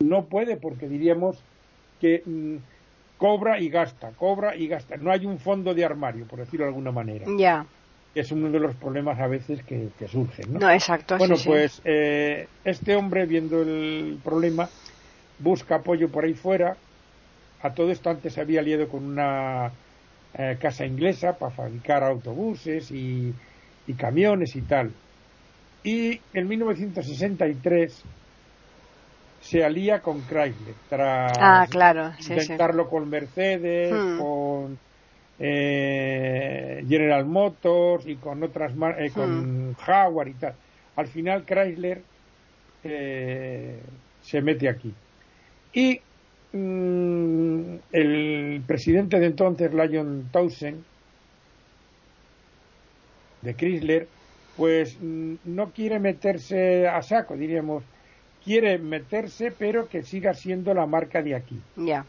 no 0.00 0.24
puede 0.24 0.56
porque 0.56 0.88
diríamos 0.88 1.38
que 2.00 2.22
mm, 2.24 2.56
cobra 3.18 3.60
y 3.60 3.68
gasta, 3.68 4.10
cobra 4.10 4.56
y 4.56 4.66
gasta. 4.66 4.96
No 4.96 5.12
hay 5.12 5.26
un 5.26 5.38
fondo 5.38 5.74
de 5.74 5.84
armario, 5.84 6.26
por 6.26 6.40
decirlo 6.40 6.64
de 6.64 6.70
alguna 6.70 6.90
manera. 6.90 7.26
Ya 7.38 7.66
es 8.14 8.30
uno 8.30 8.50
de 8.50 8.60
los 8.60 8.74
problemas 8.76 9.18
a 9.18 9.26
veces 9.26 9.62
que, 9.64 9.90
surgen. 10.08 10.52
¿no? 10.52 10.60
no 10.60 10.70
exacto. 10.70 11.18
Bueno, 11.18 11.36
pues 11.44 11.80
Eh, 11.84 12.46
este 12.64 12.94
hombre, 12.94 13.26
viendo 13.26 13.62
el 13.62 14.18
problema, 14.22 14.68
busca 15.38 15.76
apoyo 15.76 16.08
por 16.08 16.24
ahí 16.24 16.34
fuera. 16.34 16.76
A 17.62 17.74
todo 17.74 17.90
esto 17.90 18.10
antes 18.10 18.34
se 18.34 18.40
había 18.40 18.60
aliado 18.60 18.88
con 18.88 19.04
una 19.04 19.72
eh, 20.34 20.56
casa 20.60 20.86
inglesa 20.86 21.38
para 21.38 21.50
fabricar 21.50 22.04
autobuses 22.04 22.90
y, 22.90 23.34
camiones 23.96 24.54
y 24.56 24.62
tal. 24.62 24.92
Y 25.84 26.18
en 26.32 26.48
1963 26.48 28.04
se 29.42 29.62
alía 29.62 30.00
con 30.00 30.22
Chrysler 30.22 30.74
tras 30.88 31.32
ah, 31.38 31.66
claro, 31.68 32.12
intentarlo 32.18 32.88
con 32.88 33.10
Mercedes, 33.10 33.92
hmm. 33.92 34.18
con 34.18 34.78
eh, 35.38 36.82
General 36.88 37.26
Motors 37.26 38.06
y 38.06 38.16
con 38.16 38.42
otras 38.42 38.72
eh, 38.98 39.10
con 39.12 39.70
hmm. 39.70 39.74
Jaguar 39.74 40.28
y 40.28 40.34
tal. 40.34 40.54
Al 40.96 41.08
final 41.08 41.44
Chrysler 41.44 42.00
eh, 42.84 43.80
se 44.22 44.40
mete 44.40 44.68
aquí. 44.70 44.94
Y 45.74 46.00
mm, 46.52 47.76
el 47.92 48.62
presidente 48.66 49.18
de 49.18 49.26
entonces, 49.26 49.72
Lyon 49.74 50.28
Townsend, 50.32 50.82
de 53.42 53.54
Chrysler, 53.54 54.08
pues 54.56 54.96
mm, 55.00 55.34
no 55.44 55.70
quiere 55.70 55.98
meterse 55.98 56.86
a 56.88 57.02
saco, 57.02 57.36
diríamos, 57.36 57.82
quiere 58.44 58.78
meterse, 58.78 59.50
pero 59.50 59.88
que 59.88 60.02
siga 60.02 60.34
siendo 60.34 60.74
la 60.74 60.86
marca 60.86 61.22
de 61.22 61.34
aquí. 61.34 61.58
Ya. 61.76 62.04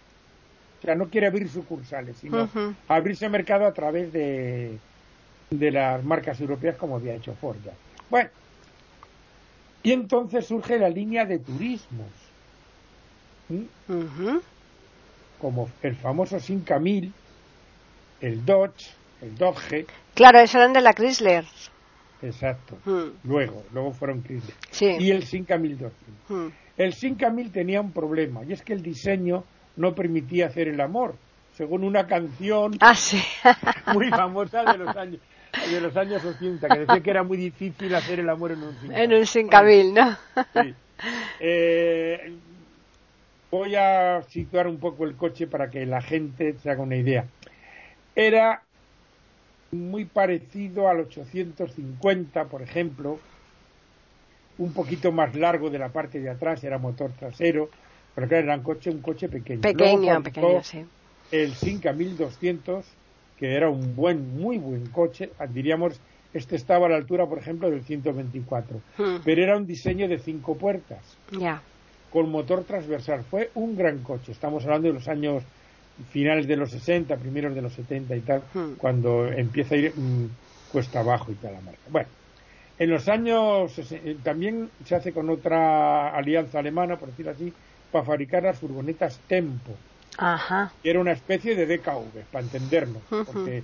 O 0.80 0.82
sea, 0.86 0.96
no 0.96 1.10
quiere 1.10 1.28
abrir 1.28 1.50
sucursales, 1.50 2.18
sino 2.18 2.50
abrirse 2.88 3.28
mercado 3.30 3.66
a 3.66 3.74
través 3.74 4.12
de, 4.14 4.78
de 5.50 5.72
las 5.72 6.04
marcas 6.04 6.40
europeas 6.42 6.76
como 6.76 6.98
había 6.98 7.16
hecho 7.16 7.34
Ford 7.34 7.58
ya. 7.64 7.72
Bueno, 8.10 8.30
y 9.82 9.92
entonces 9.94 10.46
surge 10.46 10.78
la 10.78 10.90
línea 10.90 11.26
de 11.26 11.40
turismos. 11.40 12.10
Como 15.40 15.70
el 15.82 15.96
famoso 15.96 16.40
5000, 16.40 17.14
el 18.22 18.46
Dodge, 18.46 18.92
el 19.22 19.38
Dodge. 19.38 19.86
Claro, 20.16 20.40
eso 20.40 20.58
eran 20.58 20.74
de 20.74 20.82
la 20.82 20.94
Chrysler. 20.94 21.46
Exacto. 22.22 22.78
Luego, 23.24 23.64
luego 23.74 23.92
fueron 23.92 24.24
Chrysler. 24.24 25.02
Y 25.02 25.12
el 25.12 25.24
5000 25.24 25.78
Dodge. 25.78 26.52
El 26.78 26.94
5000 26.94 27.52
tenía 27.52 27.82
un 27.82 27.92
problema, 27.92 28.44
y 28.44 28.54
es 28.54 28.62
que 28.62 28.74
el 28.74 28.82
diseño 28.82 29.44
no 29.78 29.96
permitía 29.96 30.48
hacer 30.48 30.68
el 30.68 30.80
amor, 30.82 31.16
según 31.54 31.84
una 31.84 32.08
canción 32.08 32.76
ah, 32.80 32.96
sí. 32.96 33.22
muy 33.94 34.10
famosa 34.10 34.64
de 34.64 34.78
los 34.78 34.96
años 34.96 35.20
de 35.72 35.80
los 35.80 35.96
años 35.96 36.24
80, 36.24 36.68
que 36.68 36.80
decía 36.80 37.00
que 37.00 37.10
era 37.10 37.24
muy 37.24 37.38
difícil 37.38 37.96
hacer 37.96 38.20
el 38.20 38.30
amor 38.30 38.52
en 38.52 38.64
un 38.64 38.76
sin 38.82 38.92
En 38.92 39.14
un 39.14 39.26
sin 39.26 39.48
¿no? 39.48 40.18
Sí. 40.54 40.76
Eh, 41.40 42.34
voy 43.52 43.76
a 43.76 44.22
situar 44.24 44.68
un 44.68 44.80
poco 44.80 45.06
el 45.06 45.16
coche 45.16 45.48
para 45.48 45.70
que 45.70 45.86
la 45.86 46.02
gente 46.02 46.56
se 46.62 46.70
haga 46.70 46.82
una 46.82 46.98
idea. 46.98 47.26
Era 48.16 48.65
muy 49.76 50.06
parecido 50.06 50.90
al 50.90 51.02
850, 51.02 52.46
por 52.46 52.62
ejemplo, 52.62 53.20
un 54.58 54.74
poquito 54.74 55.12
más 55.12 55.36
largo 55.36 55.70
de 55.70 55.80
la 55.80 55.90
parte 55.90 56.20
de 56.20 56.30
atrás, 56.30 56.64
era 56.64 56.78
motor 56.78 57.12
trasero, 57.12 57.70
pero 58.14 58.28
claro, 58.28 58.44
era 58.46 58.56
un 58.56 58.64
coche, 58.64 58.90
un 58.90 59.02
coche 59.02 59.30
pequeño. 59.30 59.62
Pequeño, 59.62 60.24
pequeño, 60.24 60.64
sí. 60.64 60.86
El 61.32 61.54
Sinca 61.54 61.92
1200, 61.92 62.86
que 63.38 63.56
era 63.56 63.70
un 63.70 63.96
buen, 63.96 64.40
muy 64.40 64.58
buen 64.58 64.88
coche, 64.88 65.32
diríamos, 65.50 66.00
este 66.34 66.56
estaba 66.56 66.88
a 66.88 66.90
la 66.90 66.98
altura, 66.98 67.26
por 67.28 67.38
ejemplo, 67.38 67.70
del 67.70 67.84
124, 67.84 68.82
hmm. 68.98 69.16
pero 69.24 69.42
era 69.42 69.58
un 69.58 69.66
diseño 69.66 70.08
de 70.08 70.20
cinco 70.20 70.56
puertas. 70.56 71.00
Ya. 71.32 71.62
Con 72.12 72.30
motor 72.30 72.64
transversal. 72.64 73.24
Fue 73.24 73.52
un 73.56 73.76
gran 73.78 74.00
coche. 74.00 74.32
Estamos 74.32 74.64
hablando 74.64 74.88
de 74.88 74.94
los 74.94 75.08
años 75.08 75.44
finales 76.12 76.48
de 76.48 76.56
los 76.56 76.72
60, 76.72 77.16
primeros 77.18 77.56
de 77.56 77.62
los 77.62 77.74
70 77.74 78.16
y 78.16 78.22
tal, 78.22 78.44
hmm. 78.54 78.74
cuando 78.78 79.28
empieza 79.28 79.76
a 79.76 79.78
ir 79.78 79.94
mm, 79.96 80.28
cuesta 80.72 81.00
abajo 81.00 81.32
y 81.32 81.36
tal 81.36 81.54
la 81.54 81.62
marca. 81.62 81.80
Bueno, 81.90 82.10
en 82.78 82.90
los 82.90 83.08
años 83.08 83.72
eh, 83.92 84.18
también 84.24 84.70
se 84.86 84.96
hace 84.96 85.14
con 85.14 85.30
otra 85.30 86.10
alianza 86.10 86.60
alemana, 86.60 86.98
por 86.98 87.10
decirlo 87.10 87.32
así, 87.32 87.54
para 87.92 88.04
fabricar 88.04 88.44
las 88.44 88.60
furgonetas 88.60 89.20
Tempo. 89.28 89.72
Ajá. 90.18 90.72
Que 90.84 90.90
era 90.90 91.00
una 91.00 91.14
especie 91.14 91.56
de 91.56 91.66
DKV, 91.66 92.26
para 92.32 92.44
entendernos. 92.44 93.02
Porque 93.10 93.64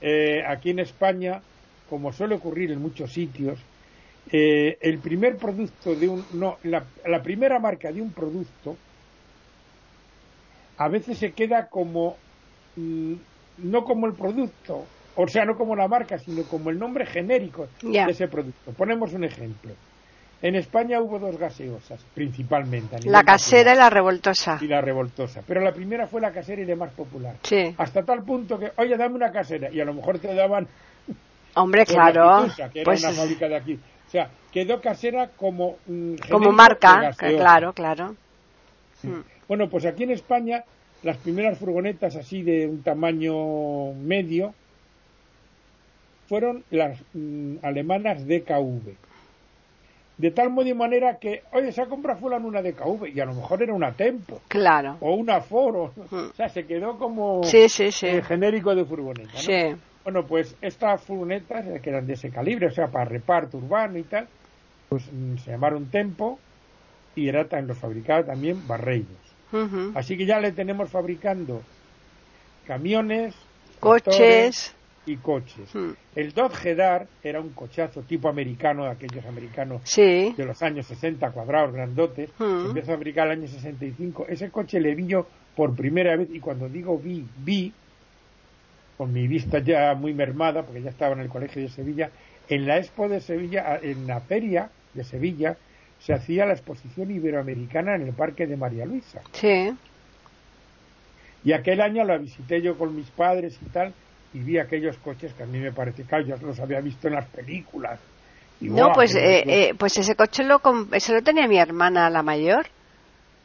eh, 0.00 0.42
aquí 0.46 0.70
en 0.70 0.80
España, 0.80 1.40
como 1.88 2.12
suele 2.12 2.36
ocurrir 2.36 2.70
en 2.72 2.80
muchos 2.80 3.12
sitios, 3.12 3.58
eh, 4.30 4.78
el 4.80 4.98
primer 4.98 5.36
producto 5.36 5.94
de 5.94 6.08
un. 6.08 6.24
No, 6.32 6.58
la, 6.64 6.84
la 7.06 7.22
primera 7.22 7.58
marca 7.58 7.90
de 7.92 8.00
un 8.00 8.12
producto 8.12 8.76
a 10.78 10.88
veces 10.88 11.18
se 11.18 11.32
queda 11.32 11.68
como 11.68 12.16
mm, 12.76 13.14
no 13.58 13.84
como 13.84 14.06
el 14.06 14.14
producto, 14.14 14.84
o 15.14 15.28
sea, 15.28 15.44
no 15.44 15.56
como 15.56 15.76
la 15.76 15.88
marca, 15.88 16.18
sino 16.18 16.42
como 16.44 16.70
el 16.70 16.78
nombre 16.78 17.06
genérico 17.06 17.68
de 17.82 18.10
ese 18.10 18.28
producto. 18.28 18.72
Ponemos 18.72 19.12
un 19.12 19.24
ejemplo. 19.24 19.72
En 20.40 20.56
España 20.56 21.00
hubo 21.00 21.20
dos 21.20 21.38
gaseosas, 21.38 22.04
principalmente. 22.14 22.98
la 23.04 23.22
casera 23.22 23.74
y 23.74 23.76
la 23.76 23.90
revoltosa. 23.90 24.58
Y 24.60 24.66
la 24.66 24.80
revoltosa. 24.80 25.42
Pero 25.46 25.60
la 25.60 25.72
primera 25.72 26.08
fue 26.08 26.20
la 26.20 26.32
casera 26.32 26.60
y 26.60 26.64
la 26.64 26.74
más 26.74 26.92
popular. 26.92 27.36
Sí. 27.44 27.72
Hasta 27.78 28.02
tal 28.02 28.24
punto 28.24 28.58
que, 28.58 28.72
oye, 28.76 28.96
dame 28.96 29.14
una 29.14 29.30
casera. 29.30 29.70
Y 29.70 29.80
a 29.80 29.84
lo 29.84 29.94
mejor 29.94 30.18
te 30.18 30.34
daban. 30.34 30.66
Hombre, 31.54 31.86
claro. 31.86 32.46
que 32.72 32.80
era 32.80 32.84
pues 32.84 33.04
una 33.04 33.12
fábrica 33.12 33.46
de 33.48 33.56
aquí. 33.56 33.78
O 34.08 34.10
sea, 34.10 34.30
quedó 34.50 34.80
casera 34.80 35.28
como. 35.28 35.76
Mm, 35.86 36.14
como 36.28 36.50
marca, 36.50 37.12
claro, 37.16 37.72
claro. 37.72 38.16
Hmm. 39.02 39.20
Bueno, 39.48 39.68
pues 39.68 39.84
aquí 39.84 40.04
en 40.04 40.10
España 40.10 40.64
las 41.02 41.16
primeras 41.16 41.58
furgonetas 41.58 42.16
así 42.16 42.42
de 42.42 42.66
un 42.66 42.82
tamaño 42.82 43.92
medio 43.94 44.54
fueron 46.28 46.64
las 46.70 46.98
mm, 47.12 47.56
alemanas 47.62 48.26
DKV. 48.26 48.94
De 50.18 50.30
tal 50.30 50.50
modo 50.50 50.68
y 50.68 50.74
manera 50.74 51.18
que, 51.18 51.42
oye, 51.52 51.72
se 51.72 51.82
ha 51.82 51.86
comprado 51.86 52.20
fulano 52.20 52.46
una 52.46 52.62
DKV 52.62 53.08
y 53.12 53.20
a 53.20 53.24
lo 53.24 53.34
mejor 53.34 53.62
era 53.62 53.74
una 53.74 53.92
Tempo. 53.92 54.40
Claro. 54.48 54.96
O 55.00 55.14
una 55.14 55.40
Foro. 55.40 55.92
O 56.12 56.34
sea, 56.34 56.48
se 56.48 56.64
quedó 56.64 56.96
como 56.98 57.42
sí, 57.42 57.68
sí, 57.68 57.90
sí. 57.90 58.06
genérico 58.22 58.74
de 58.74 58.84
furgoneta. 58.84 59.36
Sí. 59.36 59.74
Bueno, 60.04 60.24
pues 60.26 60.56
estas 60.60 61.02
furgonetas, 61.02 61.80
que 61.80 61.90
eran 61.90 62.06
de 62.06 62.14
ese 62.14 62.30
calibre, 62.30 62.66
o 62.66 62.70
sea, 62.70 62.88
para 62.88 63.04
reparto 63.04 63.58
urbano 63.58 63.98
y 63.98 64.04
tal, 64.04 64.28
pues 64.88 65.04
mm, 65.12 65.36
se 65.38 65.50
llamaron 65.50 65.90
Tempo 65.90 66.38
y 67.14 67.28
era, 67.28 67.44
los 67.62 67.78
fabricaba 67.78 68.24
también 68.24 68.66
Barreiros. 68.66 69.31
Así 69.94 70.16
que 70.16 70.26
ya 70.26 70.40
le 70.40 70.52
tenemos 70.52 70.90
fabricando 70.90 71.62
camiones, 72.66 73.34
coches 73.80 74.74
y 75.06 75.16
coches. 75.16 75.68
El 76.14 76.32
Dodge 76.32 76.74
Dart 76.74 77.08
era 77.22 77.40
un 77.40 77.50
cochazo 77.50 78.02
tipo 78.02 78.28
americano, 78.28 78.84
de 78.84 78.90
aquellos 78.90 79.24
americanos 79.26 79.82
de 80.36 80.44
los 80.44 80.62
años 80.62 80.86
60, 80.86 81.30
cuadrados, 81.32 81.72
grandotes. 81.72 82.30
empezó 82.40 82.92
a 82.92 82.94
fabricar 82.94 83.26
el 83.26 83.38
año 83.38 83.48
65. 83.48 84.26
Ese 84.28 84.50
coche 84.50 84.80
le 84.80 84.94
vi 84.94 85.06
yo 85.06 85.26
por 85.56 85.74
primera 85.74 86.16
vez 86.16 86.28
y 86.32 86.40
cuando 86.40 86.68
digo 86.68 86.98
vi, 86.98 87.26
vi, 87.38 87.72
con 88.96 89.12
mi 89.12 89.26
vista 89.26 89.58
ya 89.58 89.94
muy 89.94 90.14
mermada, 90.14 90.62
porque 90.62 90.82
ya 90.82 90.90
estaba 90.90 91.14
en 91.14 91.20
el 91.20 91.28
colegio 91.28 91.60
de 91.60 91.68
Sevilla, 91.68 92.10
en 92.48 92.66
la 92.66 92.78
Expo 92.78 93.08
de 93.08 93.20
Sevilla, 93.20 93.78
en 93.82 94.06
la 94.06 94.20
feria 94.20 94.70
de 94.94 95.04
Sevilla, 95.04 95.56
se 96.04 96.12
hacía 96.12 96.46
la 96.46 96.54
exposición 96.54 97.10
iberoamericana 97.12 97.94
en 97.94 98.02
el 98.02 98.12
Parque 98.12 98.46
de 98.46 98.56
María 98.56 98.84
Luisa. 98.84 99.20
Sí. 99.32 99.72
Y 101.44 101.52
aquel 101.52 101.80
año 101.80 102.04
la 102.04 102.18
visité 102.18 102.60
yo 102.60 102.76
con 102.76 102.94
mis 102.94 103.08
padres 103.10 103.56
y 103.62 103.66
tal, 103.66 103.94
y 104.34 104.40
vi 104.40 104.58
aquellos 104.58 104.96
coches 104.98 105.32
que 105.34 105.44
a 105.44 105.46
mí 105.46 105.58
me 105.58 105.72
parece 105.72 106.02
que 106.02 106.24
yo 106.24 106.36
los 106.38 106.58
había 106.58 106.80
visto 106.80 107.06
en 107.06 107.14
las 107.14 107.28
películas. 107.28 108.00
no, 108.60 108.90
pues, 108.92 109.14
eh, 109.14 109.44
eh, 109.46 109.74
pues 109.78 109.96
ese 109.96 110.16
coche 110.16 110.42
lo, 110.42 110.60
ese 110.92 111.14
lo 111.14 111.22
tenía 111.22 111.46
mi 111.46 111.58
hermana, 111.58 112.10
la 112.10 112.22
mayor. 112.22 112.66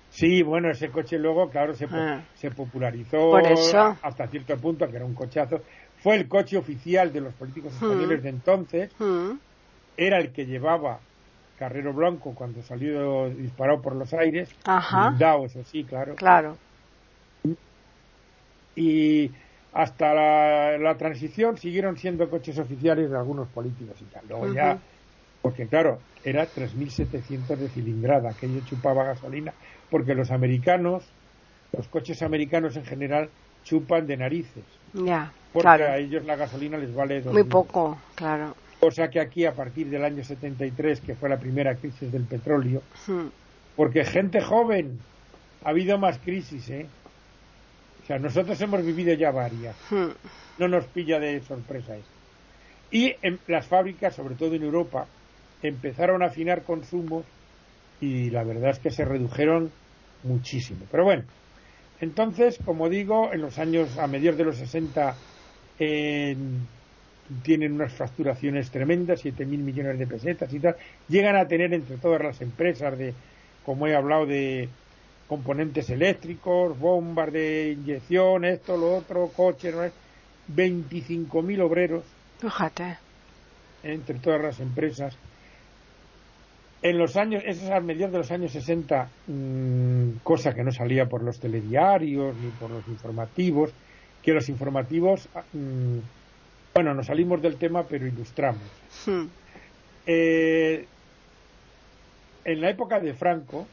Sí, 0.09 0.41
bueno, 0.41 0.71
ese 0.71 0.89
coche 0.89 1.19
luego, 1.19 1.49
claro, 1.49 1.75
se, 1.75 1.85
ah. 1.91 2.23
se 2.35 2.49
popularizó 2.49 3.35
hasta 4.01 4.27
cierto 4.27 4.57
punto, 4.57 4.87
que 4.89 4.95
era 4.95 5.05
un 5.05 5.13
cochazo. 5.13 5.61
Fue 5.97 6.15
el 6.15 6.27
coche 6.27 6.57
oficial 6.57 7.13
de 7.13 7.21
los 7.21 7.33
políticos 7.35 7.73
hmm. 7.73 7.85
españoles 7.85 8.23
de 8.23 8.29
entonces. 8.29 8.91
Hmm. 8.97 9.33
Era 9.95 10.17
el 10.19 10.31
que 10.31 10.45
llevaba 10.45 10.99
Carrero 11.57 11.93
Blanco 11.93 12.33
cuando 12.35 12.61
salió 12.61 13.29
disparado 13.29 13.81
por 13.81 13.95
los 13.95 14.13
aires, 14.13 14.49
Ajá. 14.65 15.09
blindado, 15.09 15.45
eso 15.45 15.63
sí, 15.63 15.83
claro. 15.83 16.15
Claro. 16.15 16.57
Y 18.75 19.31
hasta 19.73 20.13
la, 20.13 20.95
transición 20.97 21.57
siguieron 21.57 21.97
siendo 21.97 22.29
coches 22.29 22.59
oficiales 22.59 23.09
de 23.09 23.17
algunos 23.17 23.47
políticos 23.49 23.99
y 24.01 24.05
tal. 24.05 24.27
Luego 24.27 24.53
ya, 24.53 24.79
porque 25.41 25.67
claro, 25.67 25.99
era 26.23 26.45
3.700 26.45 27.57
de 27.57 27.69
cilindrada, 27.69 28.33
que 28.33 28.53
yo 28.53 28.61
chupaba 28.61 29.03
gasolina, 29.03 29.53
porque 29.89 30.13
los 30.13 30.29
americanos, 30.29 31.11
los 31.73 31.87
coches 31.87 32.21
americanos 32.21 32.77
en 32.77 32.85
general, 32.85 33.29
chupan 33.63 34.05
de 34.05 34.17
narices. 34.17 34.65
Ya, 34.93 35.33
porque 35.51 35.83
a 35.83 35.97
ellos 35.97 36.23
la 36.25 36.35
gasolina 36.35 36.77
les 36.77 36.93
vale... 36.93 37.21
Muy 37.21 37.43
poco, 37.45 37.97
claro. 38.15 38.55
Cosa 38.79 39.09
que 39.09 39.19
aquí, 39.19 39.45
a 39.45 39.53
partir 39.53 39.89
del 39.89 40.05
año 40.05 40.23
73, 40.23 41.01
que 41.01 41.15
fue 41.15 41.29
la 41.29 41.39
primera 41.39 41.75
crisis 41.75 42.11
del 42.11 42.25
petróleo, 42.25 42.83
porque 43.75 44.05
gente 44.05 44.41
joven, 44.41 44.99
ha 45.63 45.69
habido 45.69 45.97
más 45.97 46.19
crisis, 46.19 46.69
¿eh? 46.69 46.85
O 48.03 48.05
sea, 48.07 48.19
nosotros 48.19 48.59
hemos 48.61 48.85
vivido 48.85 49.13
ya 49.13 49.31
varias. 49.31 49.75
No 50.57 50.67
nos 50.67 50.85
pilla 50.85 51.19
de 51.19 51.41
sorpresa 51.41 51.95
esto. 51.97 52.09
Y 52.91 53.15
en 53.21 53.39
las 53.47 53.65
fábricas, 53.65 54.15
sobre 54.15 54.35
todo 54.35 54.53
en 54.55 54.63
Europa, 54.63 55.07
empezaron 55.61 56.23
a 56.23 56.27
afinar 56.27 56.63
consumos 56.63 57.25
y 57.99 58.29
la 58.29 58.43
verdad 58.43 58.69
es 58.69 58.79
que 58.79 58.91
se 58.91 59.03
redujeron 59.03 59.71
muchísimo. 60.23 60.85
Pero 60.89 61.03
bueno, 61.03 61.23
entonces, 61.99 62.59
como 62.63 62.89
digo, 62.89 63.33
en 63.33 63.41
los 63.41 63.57
años, 63.57 63.97
a 63.97 64.07
mediados 64.07 64.37
de 64.37 64.45
los 64.45 64.55
60, 64.55 65.15
en 65.79 66.67
tienen 67.43 67.73
unas 67.73 67.93
facturaciones 67.93 68.71
tremendas, 68.71 69.23
7.000 69.23 69.45
millones 69.45 69.99
de 69.99 70.07
pesetas 70.07 70.53
y 70.53 70.59
tal, 70.59 70.75
llegan 71.09 71.35
a 71.35 71.47
tener 71.47 71.73
entre 71.73 71.97
todas 71.97 72.21
las 72.21 72.41
empresas 72.41 72.97
de, 72.97 73.13
como 73.65 73.87
he 73.87 73.95
hablado, 73.95 74.25
de 74.25 74.69
componentes 75.27 75.89
eléctricos, 75.89 76.77
bombas 76.79 77.31
de 77.31 77.75
inyección, 77.77 78.45
esto, 78.45 78.77
lo 78.77 78.97
otro, 78.97 79.29
coches, 79.35 79.75
¿no? 79.75 79.81
25.000 80.55 81.61
obreros. 81.61 82.03
Fíjate. 82.39 82.97
Entre 83.83 84.19
todas 84.19 84.41
las 84.41 84.59
empresas. 84.59 85.17
En 86.81 86.97
los 86.97 87.17
años, 87.17 87.43
eso 87.45 87.65
es 87.65 87.71
a 87.71 87.79
mediados 87.81 88.13
de 88.13 88.17
los 88.19 88.31
años 88.31 88.51
60, 88.51 89.09
mm, 89.27 90.09
cosa 90.23 90.53
que 90.53 90.63
no 90.63 90.71
salía 90.71 91.09
por 91.09 91.23
los 91.23 91.39
telediarios 91.39 92.35
ni 92.37 92.49
por 92.51 92.69
los 92.69 92.87
informativos, 92.87 93.71
que 94.21 94.31
los 94.31 94.47
informativos 94.47 95.27
mm, 95.53 95.97
bueno, 96.77 96.93
nos 96.93 97.07
salimos 97.07 97.41
del 97.41 97.55
tema, 97.55 97.87
pero 97.89 98.05
ilustramos. 98.05 98.61
Hmm. 99.07 99.25
Eh, 100.05 100.85
en 102.45 102.61
la 102.61 102.69
época 102.69 102.99
de 102.99 103.15
Franco, 103.15 103.65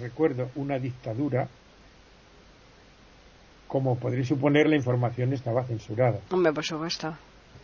recuerdo 0.00 0.48
una 0.54 0.78
dictadura, 0.78 1.46
como 3.68 3.98
podréis 3.98 4.28
suponer, 4.28 4.66
la 4.66 4.76
información 4.76 5.34
estaba 5.34 5.62
censurada. 5.64 6.20
Hombre, 6.30 6.54
por 6.54 6.64
supuesto. 6.64 7.14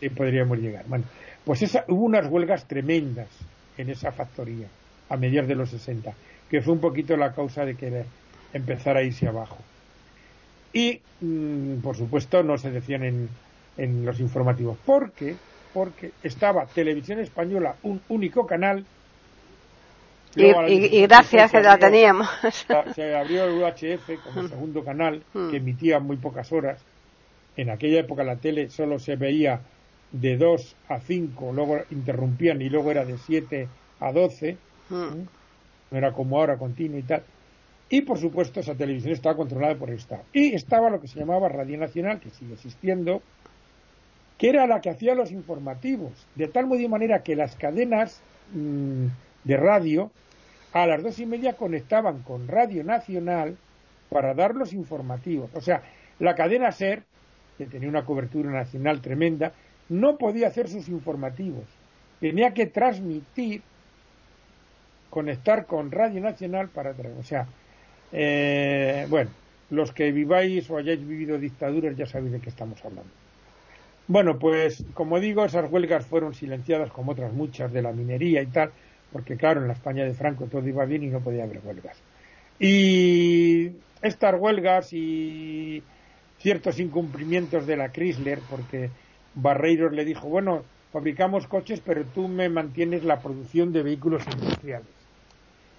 Y 0.01 0.09
podríamos 0.09 0.59
llegar. 0.59 0.85
Bueno, 0.87 1.05
pues 1.43 1.63
esa, 1.63 1.83
hubo 1.87 2.03
unas 2.03 2.27
huelgas 2.27 2.67
tremendas 2.67 3.29
en 3.75 3.89
esa 3.89 4.11
factoría 4.11 4.67
a 5.09 5.17
mediados 5.17 5.47
de 5.47 5.55
los 5.55 5.71
60, 5.71 6.13
que 6.47 6.61
fue 6.61 6.73
un 6.73 6.79
poquito 6.79 7.17
la 7.17 7.33
causa 7.33 7.65
de 7.65 7.73
que 7.73 8.05
empezara 8.53 8.99
a 8.99 9.03
irse 9.03 9.27
abajo. 9.27 9.57
Y, 10.73 11.01
mm, 11.21 11.77
por 11.81 11.97
supuesto, 11.97 12.43
no 12.43 12.59
se 12.59 12.69
decían 12.69 13.03
en, 13.03 13.29
en 13.77 14.05
los 14.05 14.19
informativos. 14.19 14.77
Porque, 14.85 15.35
porque 15.73 16.11
estaba 16.23 16.65
Televisión 16.65 17.19
Española, 17.19 17.75
un 17.83 18.01
único 18.09 18.45
canal. 18.45 18.85
Y, 20.35 21.01
gracias 21.07 21.51
que 21.51 21.61
la 21.61 21.77
teníamos. 21.77 22.29
Se 22.95 23.15
abrió 23.15 23.45
el 23.45 23.61
UHF 23.61 24.23
como 24.23 24.43
mm. 24.43 24.49
segundo 24.49 24.83
canal, 24.83 25.23
mm. 25.33 25.49
que 25.49 25.57
emitía 25.57 25.99
muy 25.99 26.17
pocas 26.17 26.51
horas. 26.51 26.81
En 27.57 27.69
aquella 27.69 27.99
época 28.01 28.23
la 28.23 28.35
tele 28.35 28.69
solo 28.69 28.99
se 28.99 29.15
veía 29.15 29.61
de 30.11 30.37
2 30.37 30.75
a 30.89 30.99
5, 30.99 31.51
luego 31.53 31.79
interrumpían 31.91 32.61
y 32.61 32.69
luego 32.69 32.91
era 32.91 33.05
de 33.05 33.17
7 33.17 33.67
a 33.99 34.11
12. 34.11 34.57
No 34.89 35.97
era 35.97 36.11
como 36.13 36.39
ahora 36.39 36.57
continuo 36.57 36.99
y 36.99 37.03
tal. 37.03 37.23
Y 37.89 38.01
por 38.01 38.19
supuesto 38.19 38.59
esa 38.59 38.75
televisión 38.75 39.13
estaba 39.13 39.35
controlada 39.35 39.75
por 39.75 39.89
el 39.89 39.97
Estado. 39.97 40.23
Y 40.31 40.53
estaba 40.53 40.89
lo 40.89 41.01
que 41.01 41.07
se 41.07 41.19
llamaba 41.19 41.49
Radio 41.49 41.77
Nacional, 41.77 42.19
que 42.19 42.29
sigue 42.29 42.53
existiendo, 42.53 43.21
que 44.39 44.49
era 44.49 44.65
la 44.65 44.79
que 44.79 44.89
hacía 44.89 45.13
los 45.13 45.31
informativos, 45.31 46.11
de 46.35 46.47
tal 46.47 46.65
modo 46.65 46.79
y 46.79 46.87
manera 46.87 47.23
que 47.23 47.35
las 47.35 47.55
cadenas 47.57 48.21
mm, 48.53 49.07
de 49.43 49.57
radio 49.57 50.11
a 50.71 50.87
las 50.87 51.03
dos 51.03 51.19
y 51.19 51.25
media 51.25 51.53
conectaban 51.53 52.23
con 52.23 52.47
Radio 52.47 52.83
Nacional 52.83 53.57
para 54.09 54.33
dar 54.33 54.55
los 54.55 54.71
informativos. 54.71 55.49
O 55.53 55.61
sea, 55.61 55.83
la 56.19 56.35
cadena 56.35 56.71
SER, 56.71 57.03
que 57.57 57.65
tenía 57.65 57.89
una 57.89 58.05
cobertura 58.05 58.49
nacional 58.49 59.01
tremenda, 59.01 59.51
no 59.89 60.17
podía 60.17 60.47
hacer 60.47 60.69
sus 60.69 60.87
informativos. 60.87 61.65
Tenía 62.21 62.53
que 62.53 62.65
transmitir, 62.65 63.61
conectar 65.09 65.65
con 65.65 65.91
Radio 65.91 66.21
Nacional 66.21 66.69
para. 66.69 66.93
O 67.19 67.23
sea, 67.23 67.45
eh, 68.13 69.05
bueno, 69.09 69.31
los 69.69 69.91
que 69.91 70.13
viváis 70.13 70.69
o 70.69 70.77
hayáis 70.77 71.05
vivido 71.05 71.37
dictaduras 71.37 71.97
ya 71.97 72.05
sabéis 72.05 72.33
de 72.33 72.39
qué 72.39 72.49
estamos 72.49 72.83
hablando. 72.85 73.11
Bueno, 74.09 74.39
pues 74.39 74.83
como 74.95 75.19
digo, 75.19 75.45
esas 75.45 75.71
huelgas 75.71 76.03
fueron 76.03 76.33
silenciadas 76.33 76.91
como 76.91 77.11
otras 77.11 77.31
muchas 77.31 77.71
de 77.71 77.83
la 77.83 77.91
minería 77.91 78.41
y 78.41 78.47
tal, 78.47 78.71
porque 79.13 79.37
claro, 79.37 79.61
en 79.61 79.67
la 79.67 79.73
España 79.73 80.03
de 80.03 80.15
Franco 80.15 80.47
todo 80.47 80.67
iba 80.67 80.83
bien 80.85 81.03
y 81.03 81.09
no 81.09 81.19
podía 81.19 81.43
haber 81.43 81.61
huelgas. 81.63 81.95
Y 82.57 83.69
estas 84.01 84.33
huelgas 84.39 84.93
y 84.93 85.83
ciertos 86.39 86.79
incumplimientos 86.79 87.67
de 87.67 87.77
la 87.77 87.91
Chrysler, 87.91 88.39
porque 88.49 88.89
Barreiros 89.35 89.93
le 89.93 90.05
dijo, 90.05 90.27
bueno, 90.27 90.63
fabricamos 90.91 91.45
coches, 91.45 91.79
pero 91.79 92.03
tú 92.03 92.27
me 92.27 92.49
mantienes 92.49 93.03
la 93.03 93.21
producción 93.21 93.71
de 93.71 93.83
vehículos 93.83 94.23
industriales. 94.25 94.87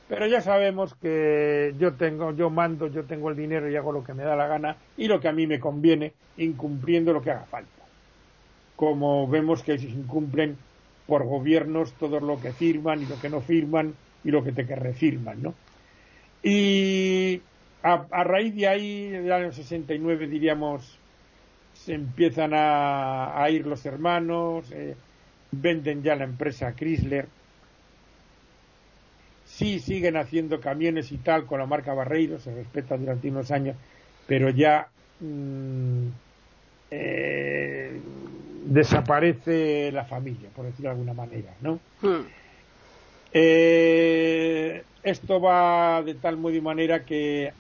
Pero 0.09 0.29
ya 0.29 0.41
sabemos 0.41 0.95
que 0.95 1.75
yo 1.81 1.95
tengo, 1.95 2.33
yo 2.37 2.49
mando, 2.49 2.87
yo 2.87 3.07
tengo 3.07 3.29
el 3.31 3.37
dinero 3.37 3.69
y 3.69 3.75
hago 3.75 3.91
lo 3.91 4.05
que 4.05 4.15
me 4.15 4.23
da 4.23 4.37
la 4.37 4.47
gana 4.47 4.77
y 4.97 5.09
lo 5.09 5.19
que 5.19 5.27
a 5.27 5.33
mí 5.33 5.49
me 5.49 5.59
conviene, 5.59 6.13
incumpliendo 6.37 7.13
lo 7.13 7.23
que 7.23 7.33
haga 7.33 7.47
falta. 7.47 7.80
Como 8.81 9.29
vemos 9.29 9.63
que 9.63 9.77
se 9.77 9.89
incumplen 9.89 10.57
por 11.07 11.27
gobiernos 11.27 11.93
todo 11.99 12.19
lo 12.19 12.41
que 12.41 12.55
firman 12.55 13.03
y 13.03 13.05
lo 13.05 13.21
que 13.21 13.29
no 13.29 13.43
firman 13.43 13.93
y 14.25 14.31
lo 14.31 14.43
que 14.43 14.53
te 14.53 14.67
que 14.67 14.75
refirman, 14.75 15.43
¿no? 15.43 15.53
Y 16.43 17.43
a, 17.83 18.25
raíz 18.25 18.57
de 18.57 18.69
ahí, 18.69 19.11
del 19.11 19.31
año 19.31 19.53
69, 19.53 20.29
diríamos, 20.29 20.97
se 21.75 21.93
empiezan 21.93 22.53
a, 22.55 23.47
ir 23.51 23.67
los 23.67 23.85
hermanos, 23.85 24.73
eh, 24.73 24.95
venden 25.53 26.03
ya 26.03 26.17
la 26.17 26.25
empresa 26.25 26.75
Chrysler 26.75 27.27
sí 29.45 29.79
siguen 29.79 30.17
haciendo 30.17 30.59
camiones 30.59 31.13
y 31.13 31.19
tal 31.19 31.45
con 31.45 31.59
la 31.59 31.67
marca 31.67 31.93
Barreiro, 31.93 32.39
se 32.39 32.55
respeta 32.55 32.97
durante 32.97 33.29
unos 33.29 33.51
años, 33.51 33.77
pero 34.27 34.49
ya 34.49 34.89
mm, 35.21 36.07
eh, 36.91 38.01
desaparece 38.71 39.91
la 39.91 40.05
familia, 40.05 40.49
por 40.55 40.65
decirlo 40.65 40.91
de 40.91 40.93
alguna 40.93 41.13
manera, 41.13 41.53
¿no? 41.61 41.81
Hmm. 42.01 42.25
Eh, 43.33 44.85
esto 45.03 45.41
va 45.41 46.03
de 46.03 46.15
tal 46.15 46.37
modo 46.37 46.55
y 46.55 46.61
manera 46.61 47.05
que 47.05 47.53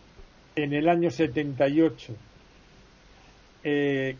en 0.54 0.72
el 0.72 0.88
año 0.88 1.10
78 1.10 2.14
eh, 3.64 4.16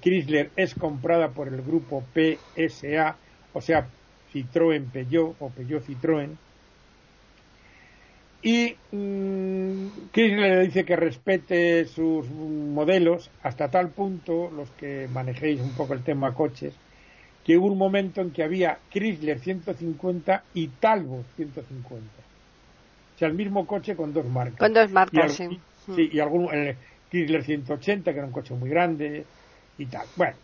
Chrysler 0.00 0.50
es 0.56 0.74
comprada 0.74 1.28
por 1.28 1.46
el 1.46 1.62
grupo 1.62 2.02
PSA, 2.12 3.16
o 3.52 3.60
sea, 3.60 3.86
Citroën 4.34 4.90
Peugeot 4.90 5.36
o 5.38 5.48
Peugeot 5.48 5.84
Citroën, 5.86 6.36
y 8.42 8.74
mmm, 8.90 9.86
le 10.14 10.60
dice 10.62 10.84
que 10.84 10.96
respete 10.96 11.84
sus 11.84 12.28
modelos 12.28 13.30
hasta 13.42 13.70
tal 13.70 13.90
punto, 13.90 14.50
los 14.50 14.68
que 14.70 15.08
manejéis 15.12 15.60
un 15.60 15.70
poco 15.72 15.94
el 15.94 16.02
tema 16.02 16.34
coches, 16.34 16.74
que 17.44 17.56
hubo 17.56 17.66
un 17.66 17.78
momento 17.78 18.20
en 18.20 18.32
que 18.32 18.42
había 18.42 18.78
Chrysler 18.90 19.38
150 19.38 20.44
y 20.54 20.68
Talbot 20.68 21.24
150. 21.36 22.04
O 23.14 23.18
sea, 23.18 23.28
el 23.28 23.34
mismo 23.34 23.66
coche 23.66 23.94
con 23.94 24.12
dos 24.12 24.26
marcas. 24.26 24.58
Con 24.58 24.74
dos 24.74 24.90
marcas, 24.90 25.32
sí. 25.32 25.60
Sí, 25.94 26.10
y 26.12 26.20
algún, 26.20 26.52
el 26.52 26.76
Chrysler 27.10 27.44
180, 27.44 28.12
que 28.12 28.18
era 28.18 28.26
un 28.26 28.32
coche 28.32 28.54
muy 28.54 28.70
grande 28.70 29.24
y 29.78 29.86
tal. 29.86 30.06
Bueno, 30.16 30.34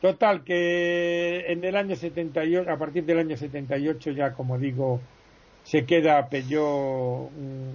total, 0.00 0.44
que 0.44 1.44
en 1.48 1.64
el 1.64 1.76
año 1.76 1.96
78, 1.96 2.70
a 2.70 2.76
partir 2.76 3.04
del 3.04 3.18
año 3.18 3.36
78 3.36 4.10
ya, 4.12 4.32
como 4.32 4.58
digo, 4.58 5.00
se 5.64 5.84
queda 5.84 6.28
Peugeot, 6.28 7.30
mm, 7.30 7.70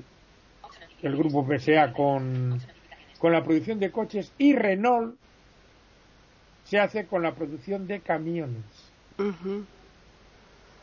el 1.03 1.17
grupo 1.17 1.45
PSA, 1.45 1.93
con, 1.93 2.59
con 3.19 3.31
la 3.31 3.43
producción 3.43 3.79
de 3.79 3.91
coches 3.91 4.31
y 4.37 4.53
Renault 4.53 5.15
se 6.65 6.79
hace 6.79 7.05
con 7.05 7.23
la 7.23 7.33
producción 7.33 7.87
de 7.87 8.01
camiones. 8.01 8.63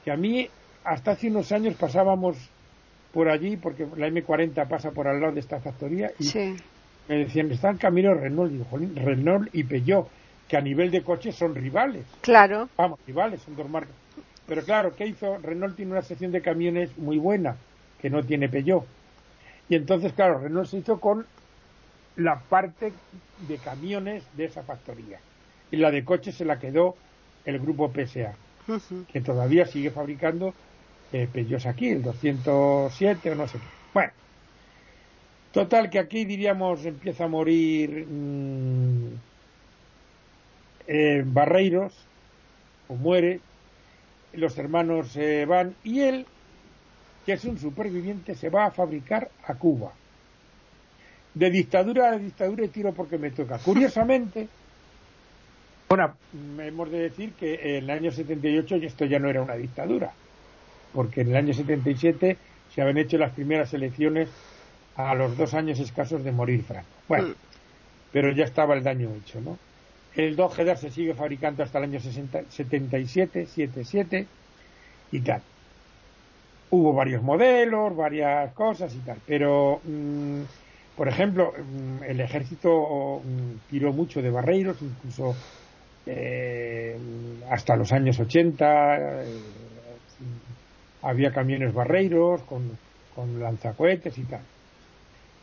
Que 0.04 0.10
a 0.10 0.16
mí, 0.16 0.48
hasta 0.82 1.12
hace 1.12 1.28
unos 1.28 1.52
años 1.52 1.74
pasábamos 1.74 2.36
por 3.12 3.28
allí, 3.28 3.56
porque 3.56 3.86
la 3.96 4.08
M40 4.08 4.66
pasa 4.66 4.90
por 4.90 5.06
al 5.06 5.20
lado 5.20 5.34
de 5.34 5.40
esta 5.40 5.60
factoría, 5.60 6.10
y 6.18 6.24
me 7.08 7.18
decían, 7.18 7.50
están 7.52 7.76
caminos 7.76 8.18
Renault, 8.18 8.50
y 8.50 8.56
digo, 8.56 9.04
Renault 9.04 9.54
y 9.54 9.64
Peugeot, 9.64 10.08
que 10.48 10.56
a 10.56 10.60
nivel 10.60 10.90
de 10.90 11.02
coches 11.02 11.34
son 11.36 11.54
rivales. 11.54 12.04
Claro. 12.22 12.68
Vamos, 12.76 12.98
rivales, 13.06 13.42
son 13.42 13.54
dos 13.54 13.68
marcas. 13.68 13.94
Pero 14.46 14.62
claro, 14.62 14.94
¿qué 14.94 15.06
hizo? 15.06 15.38
Renault 15.38 15.76
tiene 15.76 15.92
una 15.92 16.02
sección 16.02 16.32
de 16.32 16.42
camiones 16.42 16.96
muy 16.98 17.18
buena, 17.18 17.56
que 18.00 18.10
no 18.10 18.22
tiene 18.22 18.48
Peugeot. 18.48 18.84
Y 19.68 19.76
entonces, 19.76 20.12
claro, 20.12 20.38
Renault 20.38 20.68
se 20.68 20.78
hizo 20.78 21.00
con 21.00 21.26
la 22.16 22.38
parte 22.40 22.92
de 23.48 23.56
camiones 23.58 24.24
de 24.36 24.44
esa 24.44 24.62
factoría. 24.62 25.18
Y 25.70 25.76
la 25.76 25.90
de 25.90 26.04
coches 26.04 26.34
se 26.34 26.44
la 26.44 26.58
quedó 26.58 26.94
el 27.44 27.58
grupo 27.58 27.90
PSA, 27.90 28.34
que 29.12 29.20
todavía 29.20 29.66
sigue 29.66 29.90
fabricando 29.90 30.54
eh, 31.12 31.28
Peugeot 31.32 31.66
aquí, 31.66 31.88
el 31.88 32.02
207 32.02 33.30
o 33.30 33.34
no 33.34 33.48
sé 33.48 33.58
qué. 33.58 33.64
Bueno, 33.92 34.12
total 35.52 35.90
que 35.90 35.98
aquí 35.98 36.24
diríamos 36.24 36.84
empieza 36.84 37.24
a 37.24 37.28
morir 37.28 38.06
mm, 38.06 39.08
eh, 40.86 41.22
Barreiros, 41.26 41.94
o 42.88 42.94
muere, 42.94 43.40
los 44.36 44.56
hermanos 44.58 45.08
se 45.08 45.44
van 45.46 45.74
y 45.84 46.00
él, 46.00 46.26
que 47.24 47.34
es 47.34 47.44
un 47.44 47.58
superviviente, 47.58 48.34
se 48.34 48.50
va 48.50 48.66
a 48.66 48.70
fabricar 48.70 49.30
a 49.46 49.54
Cuba. 49.54 49.92
De 51.34 51.50
dictadura 51.50 52.10
a 52.10 52.18
dictadura 52.18 52.64
y 52.64 52.68
tiro 52.68 52.92
porque 52.92 53.18
me 53.18 53.30
toca. 53.30 53.58
Curiosamente, 53.58 54.48
bueno, 55.88 56.14
hemos 56.58 56.90
de 56.90 56.98
decir 56.98 57.32
que 57.32 57.76
en 57.76 57.84
el 57.84 57.90
año 57.90 58.10
78 58.10 58.76
esto 58.76 59.04
ya 59.04 59.18
no 59.18 59.28
era 59.28 59.42
una 59.42 59.54
dictadura, 59.54 60.12
porque 60.92 61.22
en 61.22 61.30
el 61.30 61.36
año 61.36 61.54
77 61.54 62.36
se 62.74 62.82
habían 62.82 62.98
hecho 62.98 63.18
las 63.18 63.32
primeras 63.32 63.72
elecciones 63.74 64.28
a 64.96 65.14
los 65.14 65.36
dos 65.36 65.54
años 65.54 65.80
escasos 65.80 66.22
de 66.22 66.32
morir 66.32 66.62
Franco. 66.62 66.86
Bueno, 67.08 67.28
mm. 67.28 67.34
pero 68.12 68.30
ya 68.32 68.44
estaba 68.44 68.74
el 68.74 68.84
daño 68.84 69.10
hecho, 69.14 69.40
¿no? 69.40 69.58
El 70.16 70.36
Dodge 70.36 70.76
se 70.76 70.90
sigue 70.90 71.14
fabricando 71.14 71.62
hasta 71.62 71.78
el 71.78 71.84
año 71.84 72.00
77, 72.00 73.46
77 73.46 74.26
y 75.10 75.20
tal. 75.20 75.42
Hubo 76.70 76.92
varios 76.92 77.22
modelos, 77.22 77.96
varias 77.96 78.52
cosas 78.52 78.94
y 78.94 78.98
tal, 78.98 79.18
pero, 79.26 79.80
mm, 79.84 80.42
por 80.96 81.08
ejemplo, 81.08 81.52
mm, 81.52 82.04
el 82.04 82.20
ejército 82.20 83.22
mm, 83.24 83.70
tiró 83.70 83.92
mucho 83.92 84.22
de 84.22 84.30
barreiros, 84.30 84.80
incluso 84.82 85.34
eh, 86.06 86.96
hasta 87.50 87.76
los 87.76 87.92
años 87.92 88.18
80 88.20 89.22
eh, 89.22 89.24
había 91.02 91.32
camiones 91.32 91.72
barreiros 91.74 92.42
con, 92.42 92.78
con 93.14 93.40
lanzacohetes 93.40 94.16
y 94.18 94.22
tal. 94.22 94.42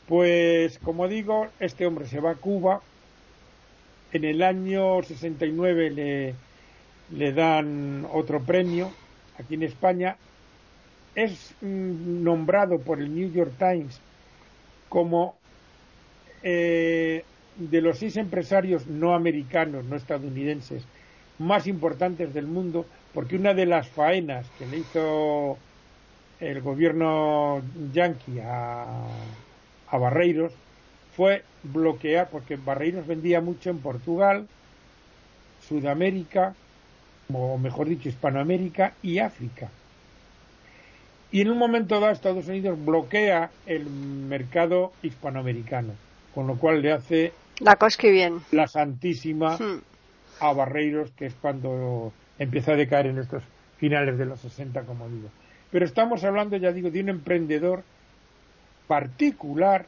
Pues, 0.07 0.79
como 0.79 1.07
digo, 1.07 1.47
este 1.59 1.85
hombre 1.85 2.05
se 2.05 2.19
va 2.19 2.31
a 2.31 2.35
Cuba 2.35 2.81
en 4.13 4.25
el 4.25 4.41
año 4.41 5.01
69 5.03 5.89
le, 5.91 6.35
le 7.11 7.33
dan 7.33 8.05
otro 8.11 8.41
premio 8.41 8.91
aquí 9.37 9.55
en 9.55 9.63
España. 9.63 10.17
Es 11.15 11.53
mm, 11.61 12.23
nombrado 12.23 12.79
por 12.79 12.99
el 12.99 13.13
New 13.13 13.31
York 13.31 13.53
Times 13.57 13.99
como 14.89 15.35
eh, 16.43 17.23
de 17.55 17.81
los 17.81 17.99
seis 17.99 18.17
empresarios 18.17 18.87
no 18.87 19.13
americanos, 19.13 19.85
no 19.85 19.95
estadounidenses, 19.95 20.83
más 21.39 21.67
importantes 21.67 22.33
del 22.33 22.47
mundo, 22.47 22.85
porque 23.13 23.35
una 23.35 23.53
de 23.53 23.65
las 23.65 23.87
faenas 23.87 24.49
que 24.57 24.65
le 24.65 24.79
hizo 24.79 25.57
el 26.39 26.61
gobierno 26.61 27.61
yanqui 27.93 28.39
a, 28.39 28.85
a 29.87 29.97
Barreiros 29.97 30.53
fue 31.15 31.43
bloquear, 31.63 32.29
porque 32.29 32.55
Barreiros 32.55 33.05
vendía 33.05 33.41
mucho 33.41 33.69
en 33.69 33.79
Portugal, 33.79 34.47
Sudamérica, 35.67 36.55
o 37.33 37.57
mejor 37.57 37.87
dicho, 37.87 38.09
Hispanoamérica 38.09 38.93
y 39.01 39.19
África. 39.19 39.69
Y 41.31 41.41
en 41.41 41.49
un 41.49 41.57
momento 41.57 41.99
dado 41.99 42.11
Estados 42.11 42.47
Unidos 42.47 42.83
bloquea 42.83 43.51
el 43.65 43.85
mercado 43.85 44.91
hispanoamericano, 45.01 45.93
con 46.35 46.47
lo 46.47 46.57
cual 46.57 46.81
le 46.81 46.91
hace 46.91 47.33
la 47.59 47.77
bien. 48.01 48.41
La 48.51 48.67
Santísima 48.67 49.55
hmm. 49.55 49.81
a 50.39 50.53
Barreiros, 50.53 51.11
que 51.11 51.27
es 51.27 51.33
cuando 51.35 52.11
empieza 52.39 52.73
a 52.73 52.75
decaer 52.75 53.05
en 53.05 53.19
estos 53.19 53.43
finales 53.77 54.17
de 54.17 54.25
los 54.25 54.39
60, 54.41 54.81
como 54.81 55.07
digo. 55.07 55.29
Pero 55.71 55.85
estamos 55.85 56.23
hablando, 56.23 56.57
ya 56.57 56.71
digo, 56.71 56.89
de 56.89 57.01
un 57.01 57.09
emprendedor 57.09 57.83
particular 58.87 59.85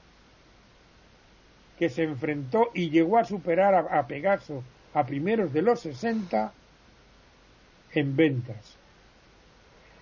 que 1.78 1.90
se 1.90 2.04
enfrentó 2.04 2.70
y 2.74 2.90
llegó 2.90 3.18
a 3.18 3.26
superar 3.26 3.74
a, 3.74 4.08
Pegaso 4.08 4.64
a 4.94 5.06
primeros 5.06 5.54
de 5.54 5.62
los 5.62 5.82
60 5.82 6.54
en 7.94 8.16
ventas. 8.16 8.78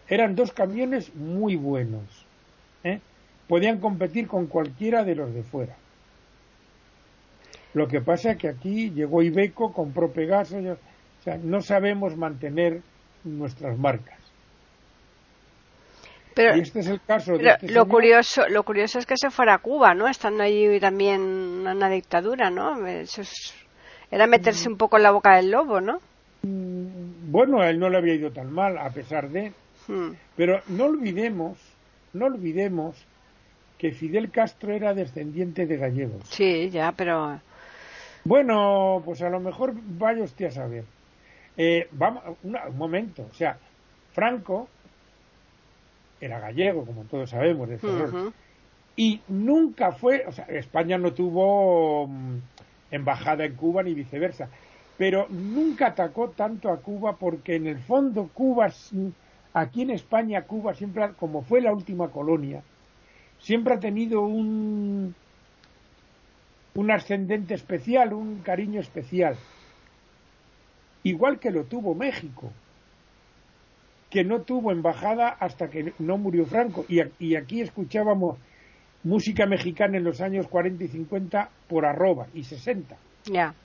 Eran 0.08 0.36
dos 0.36 0.52
camiones 0.52 1.16
muy 1.16 1.56
buenos. 1.56 2.26
¿eh? 2.84 3.00
Podían 3.48 3.80
competir 3.80 4.28
con 4.28 4.48
cualquiera 4.48 5.04
de 5.04 5.16
los 5.16 5.34
de 5.34 5.44
fuera. 5.44 5.76
Lo 7.74 7.88
que 7.88 8.02
pasa 8.02 8.32
es 8.32 8.38
que 8.38 8.50
aquí 8.50 8.92
llegó 8.92 9.24
Ibeco, 9.24 9.72
compró 9.72 10.12
Pegaso, 10.12 10.58
o 10.58 11.24
sea, 11.24 11.38
no 11.38 11.62
sabemos 11.62 12.18
mantener 12.18 12.82
nuestras 13.24 13.78
marcas. 13.78 14.21
Pero, 16.34 16.54
este 16.54 16.80
es 16.80 16.88
el 16.88 17.02
caso 17.02 17.38
de 17.38 17.50
este 17.50 17.72
lo 17.72 17.88
curioso, 17.88 18.48
lo 18.48 18.63
curioso 18.63 19.00
es 19.00 19.06
que 19.06 19.17
se 19.17 19.30
fuera 19.30 19.56
a 19.56 19.58
Cuba, 19.58 19.94
¿no? 19.94 20.08
Estando 20.08 20.44
allí 20.44 20.80
también 20.80 21.22
una 21.22 21.89
dictadura, 21.89 22.50
¿no? 22.50 22.88
Eso 22.88 23.22
era 24.10 24.28
meterse 24.28 24.70
un 24.70 24.78
poco 24.78 24.98
en 24.98 25.04
la 25.04 25.12
boca 25.12 25.36
del 25.36 25.52
lobo, 25.52 25.82
¿no? 25.82 26.00
Mm, 26.44 27.32
bueno, 27.32 27.62
a 27.62 27.70
él 27.70 27.80
no 27.80 27.89
le 27.89 27.98
había 27.98 28.15
ido 28.15 28.32
tan 28.32 28.52
mal, 28.52 28.78
a 28.78 28.89
pesar 28.89 29.30
de. 29.30 29.54
Hmm. 29.88 30.12
Pero 30.36 30.62
no 30.67 30.86
olvidemos, 30.86 31.58
no 32.13 32.26
olvidemos 32.26 32.96
que 33.78 33.91
Fidel 33.91 34.32
Castro 34.32 34.74
era 34.74 34.94
descendiente 34.94 35.65
de 35.65 35.78
gallegos. 35.78 36.22
Sí, 36.30 36.70
ya, 36.70 36.91
pero 36.91 37.41
bueno, 38.24 39.02
pues 39.04 39.22
a 39.22 39.30
lo 39.30 39.39
mejor 39.39 39.74
vaya 39.76 40.24
usted 40.24 40.46
a 40.46 40.52
saber. 40.52 40.84
Eh, 41.58 41.88
vamos, 41.91 42.24
un 42.44 42.56
momento, 42.78 43.28
o 43.30 43.34
sea, 43.34 43.58
Franco 44.13 44.70
era 46.22 46.40
gallego, 46.40 46.86
como 46.86 47.04
todos 47.04 47.32
sabemos, 47.32 47.68
de 47.68 47.80
y 48.96 49.22
nunca 49.30 49.94
fue, 49.94 50.26
o 50.28 50.32
sea, 50.32 50.46
España 50.46 50.98
no 50.98 51.14
tuvo 51.14 52.08
mm, 52.08 52.38
embajada 52.92 53.46
en 53.46 53.56
Cuba 53.56 53.84
ni 53.84 53.94
viceversa, 53.94 54.50
pero 54.98 55.28
nunca 55.30 55.88
atacó 55.88 56.30
tanto 56.30 56.70
a 56.70 56.82
Cuba 56.82 57.16
porque 57.18 57.56
en 57.56 57.68
el 57.68 57.80
fondo 57.80 58.30
Cuba, 58.34 58.72
aquí 59.54 59.82
en 59.82 59.90
España, 59.90 60.44
Cuba 60.44 60.74
siempre, 60.74 61.14
como 61.18 61.42
fue 61.42 61.62
la 61.62 61.74
última 61.74 62.10
colonia, 62.10 62.62
siempre 63.40 63.74
ha 63.74 63.80
tenido 63.80 64.22
un, 64.22 65.16
un 66.76 66.92
ascendente 66.92 67.54
especial, 67.54 68.14
un 68.14 68.40
cariño 68.40 68.80
especial. 68.80 69.36
Igual 71.04 71.40
que 71.40 71.50
lo 71.50 71.64
tuvo 71.64 71.96
México, 71.96 72.52
que 74.12 74.24
no 74.24 74.41
tuvo 74.41 74.71
embajada 74.71 75.30
hasta 75.30 75.69
que 75.69 75.93
no 75.97 76.19
murió 76.19 76.45
Franco. 76.45 76.86
Y, 76.88 77.36
aquí 77.36 77.62
escuchábamos 77.62 78.38
música 79.04 79.47
mexicana 79.47 79.97
en 79.97 80.04
los 80.04 80.21
años 80.21 80.47
40 80.47 80.84
y 80.84 80.88
50 80.89 81.50
por 81.67 81.86
arroba 81.86 82.28
y 82.36 82.43
60. 82.43 82.95
Ya. 83.26 83.56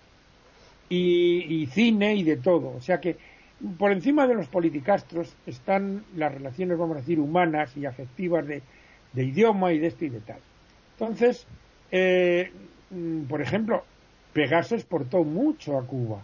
Y, 0.88 1.66
cine 1.72 2.14
y 2.14 2.22
de 2.22 2.38
todo. 2.38 2.68
O 2.76 2.80
sea 2.80 3.00
que 3.00 3.16
por 3.78 3.92
encima 3.92 4.26
de 4.26 4.35
los 4.35 4.46
politicastros 4.46 5.37
están 5.46 6.04
las 6.14 6.32
relaciones, 6.32 6.78
vamos 6.78 6.96
a 6.96 7.00
decir, 7.00 7.20
humanas 7.20 7.76
y 7.76 7.85
afectivas 7.85 8.46
de, 8.46 8.62
de 9.12 9.24
idioma 9.24 9.72
y 9.72 9.78
de 9.78 9.88
esto 9.88 10.04
y 10.06 10.11
de 10.11 10.20
tal. 10.20 10.38
Entonces, 10.98 11.46
eh, 11.90 12.50
Mm, 12.90 13.24
por 13.24 13.40
ejemplo, 13.40 13.85
Pegaso 14.32 14.74
exportó 14.74 15.24
mucho 15.24 15.78
a 15.78 15.87
Cuba 15.87 16.22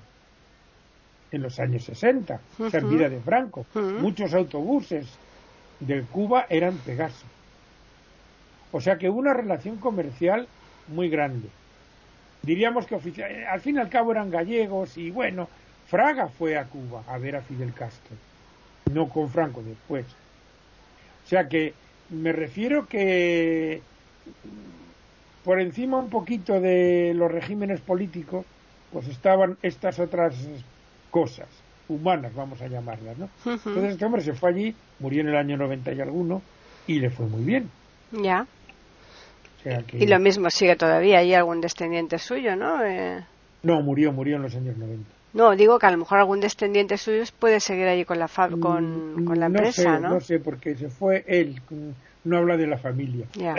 en 1.33 1.43
los 1.43 1.59
años 1.59 1.85
60, 1.85 2.41
uh 2.59 2.89
vida 2.89 3.09
de 3.09 3.21
Franco. 3.21 3.67
Muchos 3.75 4.35
autobuses 4.35 5.07
de 5.81 6.03
Cuba 6.03 6.47
eran 6.49 6.77
Pegaso. 6.79 7.27
O 8.71 8.81
sea 8.81 8.97
que 8.97 9.11
hubo 9.11 9.19
una 9.19 9.35
relación 9.35 9.77
comercial 9.77 10.47
muy 10.89 11.09
grande. 11.09 11.49
Diríamos 12.43 12.87
que 12.87 12.95
al 12.95 13.61
fin 13.61 13.77
y 13.77 13.79
al 13.79 13.89
cabo 13.89 14.13
eran 14.13 14.31
gallegos 14.31 14.97
y 14.99 15.11
bueno, 15.11 15.49
Fraga 15.89 16.29
fue 16.29 16.57
a 16.57 16.65
Cuba 16.65 17.03
a 17.07 17.19
ver 17.19 17.37
a 17.37 17.43
Fidel 17.43 17.73
Castro, 17.73 18.17
no 18.93 19.09
con 19.09 19.29
Franco 19.29 19.63
después. 19.63 20.07
O 21.25 21.29
sea 21.29 21.49
que 21.49 21.75
me 22.11 22.33
refiero 22.33 22.87
que 22.87 23.81
por 25.45 25.61
encima 25.61 25.99
un 25.99 26.11
poquito 26.11 26.61
de 26.61 27.13
los 27.15 27.31
regímenes 27.31 27.81
políticos, 27.81 28.45
pues 28.93 29.09
estaban 29.09 29.57
estas 29.63 29.99
otras 29.99 30.35
cosas 31.13 31.47
humanas, 31.89 32.35
vamos 32.35 32.61
a 32.63 32.67
llamarlas, 32.67 33.19
¿no? 33.19 33.29
Entonces 33.45 33.93
este 33.93 34.05
hombre 34.05 34.23
se 34.23 34.33
fue 34.33 34.51
allí, 34.51 34.75
murió 34.99 35.21
en 35.21 35.29
el 35.29 35.37
año 35.37 35.57
90 35.57 35.93
y 35.93 36.01
alguno, 36.01 36.43
y 36.87 36.99
le 36.99 37.11
fue 37.11 37.27
muy 37.27 37.45
bien. 37.45 37.71
Ya. 38.11 38.47
Y 39.93 40.07
lo 40.07 40.19
mismo 40.19 40.51
sigue 40.51 40.75
todavía, 40.75 41.19
hay 41.19 41.35
algún 41.35 41.61
descendiente 41.61 42.19
suyo, 42.19 42.57
¿no? 42.57 42.85
Eh... 42.85 43.25
No, 43.63 43.81
murió, 43.83 44.11
murió 44.11 44.37
en 44.37 44.43
los 44.43 44.55
años 44.57 44.77
90. 44.77 45.09
No, 45.35 45.55
digo 45.55 45.79
que 45.79 45.87
a 45.87 45.91
lo 45.91 45.99
mejor 45.99 46.19
algún 46.19 46.41
descendiente 46.41 46.99
suyo 46.99 47.23
puede 47.39 47.61
seguir 47.61 47.87
allí 47.87 48.05
con 48.05 48.19
la, 48.19 48.29
con, 48.61 49.23
mm, 49.23 49.25
con 49.25 49.39
la 49.39 49.47
empresa, 49.47 49.99
¿no? 49.99 50.15
No 50.15 50.21
sé, 50.21 50.41
porque 50.41 50.75
se 50.75 50.89
fue 50.89 51.25
él, 51.29 51.61
no 52.25 52.39
habla 52.39 52.57
de 52.57 52.67
la 52.67 52.79
familia. 52.79 53.27
Ya. 53.35 53.55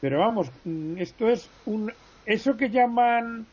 Pero 0.00 0.20
vamos, 0.20 0.50
mm, 0.64 0.98
esto 0.98 1.28
es 1.28 1.48
un 1.66 1.92
eso 2.24 2.56
que 2.56 2.68
llaman 2.68 3.46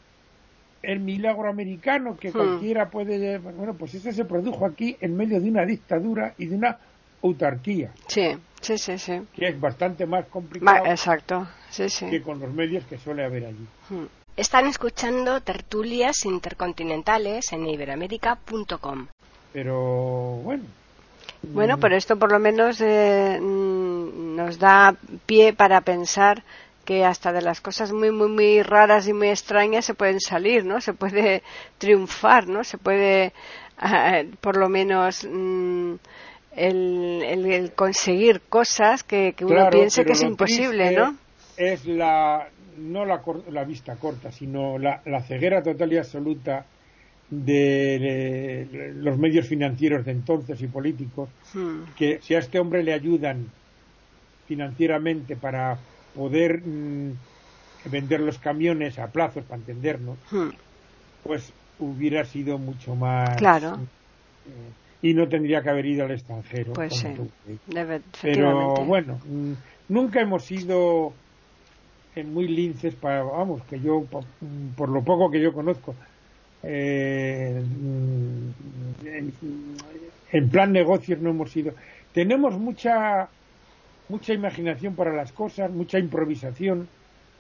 el 0.86 1.00
milagro 1.00 1.50
americano 1.50 2.17
que 2.17 2.30
hmm. 2.30 2.34
cualquiera 2.34 2.89
puede 2.89 3.38
bueno 3.39 3.74
pues 3.74 3.95
eso 3.95 4.12
se 4.12 4.26
produjo 4.26 4.65
aquí 4.65 4.95
en 5.02 5.15
medio 5.15 5.39
de 5.39 5.50
una 5.50 5.65
dictadura 5.65 6.34
y 6.38 6.45
de 6.48 6.56
una 6.56 6.78
autarquía. 7.21 7.91
Sí 8.08 8.38
sí 8.62 8.78
sí 8.78 8.98
sí. 8.98 9.21
Que 9.34 9.50
es 9.50 9.60
bastante 9.60 10.06
más 10.06 10.26
complicado 10.28 10.86
exacto 10.86 11.48
sí 11.69 11.89
sí. 11.89 12.10
que 12.10 12.21
con 12.21 12.39
los 12.39 12.54
medios 12.54 12.86
que 12.86 12.98
suele 12.98 13.26
haber 13.26 13.45
allí. 13.45 13.67
Hmm. 13.89 14.06
están 14.36 14.67
escuchando 14.67 15.41
tertulias 15.41 16.26
intercontinentales 16.26 17.52
en 17.54 17.67
iberoamérica.com 17.67 19.08
pero 19.56 20.41
bueno. 20.43 20.65
Bueno, 21.41 21.78
pero 21.80 21.95
esto 21.95 22.17
por 22.17 22.32
lo 22.32 22.39
menos 22.39 22.82
eh, 22.82 23.39
mm, 23.39 24.36
nos 24.36 24.60
da 24.60 24.95
pie 25.26 25.54
para 25.54 25.82
pensar 25.82 26.43
que 26.86 27.04
hasta 27.04 27.34
de 27.34 27.41
las 27.41 27.60
cosas 27.60 27.91
muy, 27.91 28.12
muy, 28.12 28.30
muy 28.30 28.62
raras 28.62 29.08
y 29.08 29.13
muy 29.13 29.30
extrañas 29.30 29.86
se 29.86 29.93
pueden 29.93 30.19
salir, 30.19 30.63
¿no? 30.63 30.80
Se 30.80 30.93
puede 30.93 31.43
triunfar, 31.78 32.48
¿no? 32.48 32.63
Se 32.63 32.78
puede, 32.78 33.34
eh, 33.84 34.32
por 34.39 34.58
lo 34.58 34.69
menos, 34.69 35.28
mm, 35.30 35.95
el, 36.56 37.74
conseguir 37.76 38.41
cosas 38.48 39.04
que, 39.04 39.36
uno 39.41 39.69
piense 39.69 40.06
que 40.06 40.13
es 40.13 40.21
imposible, 40.21 40.91
¿no? 40.91 41.17
Es 41.58 41.86
la, 41.86 42.48
no 42.78 43.06
la, 43.06 43.21
la 43.50 43.63
vista 43.63 43.95
corta, 43.95 44.32
sino 44.32 44.78
la, 44.78 45.02
la 45.06 45.21
ceguera 45.21 45.62
total 45.62 45.91
y 45.91 45.98
absoluta 45.98 46.65
de, 47.30 48.93
los 48.95 49.17
medios 49.17 49.48
financieros 49.48 50.06
de 50.06 50.12
entonces 50.12 50.62
y 50.62 50.67
políticos, 50.67 51.30
hmm. 51.54 51.95
que 51.98 52.19
si 52.21 52.36
a 52.36 52.39
este 52.39 52.60
hombre 52.60 52.84
le 52.84 52.93
ayudan 52.93 53.48
financieramente 54.48 55.36
para 55.36 55.78
poder 56.15 56.62
mm, 56.65 57.13
vender 57.86 58.21
los 58.21 58.38
camiones 58.39 58.99
a 58.99 59.08
plazos, 59.08 59.43
para 59.43 59.60
entendernos, 59.60 60.17
hmm. 60.32 60.49
pues 61.23 61.51
hubiera 61.80 62.25
sido 62.25 62.58
mucho 62.58 62.95
más. 62.95 63.36
Claro. 63.38 63.78
Eh, 64.47 65.10
y 65.10 65.13
no 65.13 65.28
tendría 65.28 65.62
que 65.62 65.69
haber 65.69 65.86
ido 65.86 66.06
al 66.06 66.12
extranjero. 66.12 66.73
Pues 66.73 66.95
sí. 66.95 67.10
Pero 68.21 68.73
bueno, 68.86 69.19
mm, 69.25 69.54
nunca 69.89 70.21
hemos 70.21 70.43
sido 70.45 71.13
muy 72.23 72.47
linces 72.47 72.95
para, 72.95 73.23
vamos, 73.23 73.62
que 73.63 73.80
yo, 73.80 74.06
por 74.75 74.89
lo 74.89 75.04
poco 75.04 75.30
que 75.30 75.41
yo 75.41 75.54
conozco, 75.54 75.93
eh, 76.63 77.62
en, 80.32 80.49
plan 80.49 80.71
negocios 80.71 81.19
no 81.19 81.30
hemos 81.30 81.51
sido. 81.51 81.73
Tenemos 82.13 82.58
mucha 82.58 83.28
mucha 84.10 84.34
imaginación 84.34 84.96
para 84.96 85.13
las 85.13 85.32
cosas, 85.32 85.72
mucha 85.72 86.00
improvisación 86.00 86.88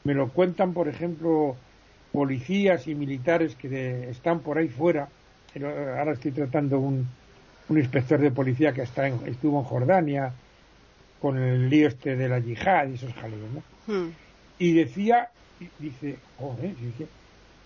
me 0.05 0.13
lo 0.13 0.29
cuentan, 0.29 0.73
por 0.73 0.87
ejemplo, 0.87 1.55
policías 2.11 2.87
y 2.87 2.95
militares 2.95 3.55
que 3.55 4.09
están 4.09 4.39
por 4.39 4.57
ahí 4.57 4.69
fuera. 4.69 5.09
Ahora 5.55 6.13
estoy 6.13 6.31
tratando 6.31 6.79
un, 6.79 7.07
un 7.69 7.77
inspector 7.77 8.19
de 8.19 8.31
policía 8.31 8.71
que 8.71 8.83
está 8.83 9.07
estuvo 9.07 9.59
en 9.59 9.65
Jordania 9.65 10.31
con 11.19 11.37
el 11.37 11.69
lío 11.69 11.87
este 11.87 12.15
de 12.15 12.29
la 12.29 12.39
yihad 12.39 12.87
y 12.89 12.93
esos 12.93 13.13
jaleos, 13.13 13.49
¿no? 13.51 13.93
Hmm. 13.93 14.11
Y 14.59 14.73
decía, 14.73 15.29
dice, 15.79 16.17
oh, 16.39 16.55
dice, 16.61 17.07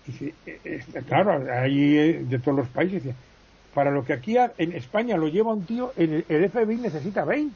dice 0.06 0.34
eh, 0.46 0.60
eh, 0.64 1.02
claro, 1.06 1.44
ahí 1.52 1.96
eh, 1.98 2.24
de 2.26 2.38
todos 2.38 2.56
los 2.56 2.68
países, 2.68 3.02
para 3.74 3.90
lo 3.90 4.04
que 4.04 4.14
aquí 4.14 4.36
en 4.56 4.72
España 4.72 5.16
lo 5.16 5.28
lleva 5.28 5.52
un 5.52 5.64
tío, 5.64 5.92
el, 5.96 6.24
el 6.28 6.50
FBI 6.50 6.76
necesita 6.76 7.24
20. 7.24 7.54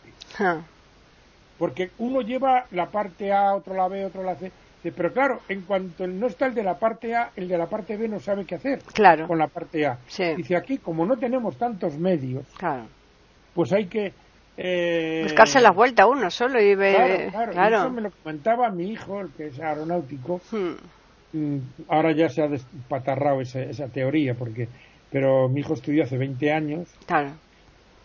Porque 1.59 1.91
uno 1.99 2.21
lleva 2.21 2.67
la 2.71 2.87
parte 2.87 3.33
A, 3.33 3.55
otro 3.55 3.75
la 3.75 3.89
B, 3.89 4.05
otro 4.05 4.23
la 4.23 4.35
C. 4.37 4.51
Pero 4.83 5.13
claro, 5.13 5.41
en 5.49 5.63
cuanto 5.63 6.07
no 6.07 6.27
está 6.27 6.47
el 6.47 6.55
de 6.55 6.63
la 6.63 6.79
parte 6.79 7.15
A, 7.15 7.31
el 7.37 7.49
de 7.49 7.57
la 7.57 7.67
parte 7.67 7.97
B 7.97 8.07
no 8.07 8.21
sabe 8.21 8.45
qué 8.45 8.57
hacer 8.57 8.81
claro. 8.93 9.27
con 9.27 9.39
la 9.39 9.47
parte 9.47 9.87
A. 9.87 9.99
Dice 10.37 10.57
aquí, 10.57 10.77
como 10.77 11.07
no 11.07 11.17
tenemos 11.17 11.57
tantos 11.57 11.97
medios, 11.97 12.45
claro. 12.59 12.85
pues 13.55 13.73
hay 13.73 13.87
que... 13.87 14.13
Eh... 14.59 15.21
Buscarse 15.23 15.61
la 15.61 15.71
vuelta 15.71 16.07
uno 16.07 16.31
solo 16.31 16.61
y 16.61 16.75
ve... 16.75 17.31
Claro, 17.31 17.53
claro. 17.53 17.77
eso 17.79 17.91
me 17.91 18.03
lo 18.03 18.11
comentaba 18.11 18.69
mi 18.71 18.91
hijo, 18.91 19.21
el 19.23 19.31
que 19.31 19.47
es 19.47 19.59
aeronáutico. 19.59 20.43
Hmm. 20.51 20.75
Mm, 21.33 21.59
ahora 21.89 22.13
ya 22.13 22.29
se 22.29 22.43
ha 22.43 22.49
despatarrado 22.49 23.41
esa, 23.41 23.63
esa 23.63 23.89
teoría, 23.89 24.35
porque 24.35 24.69
pero 25.15 25.49
mi 25.49 25.61
hijo 25.61 25.75
estudió 25.75 26.03
hace 26.03 26.19
20 26.19 26.53
años. 26.53 26.89
Claro. 27.07 27.31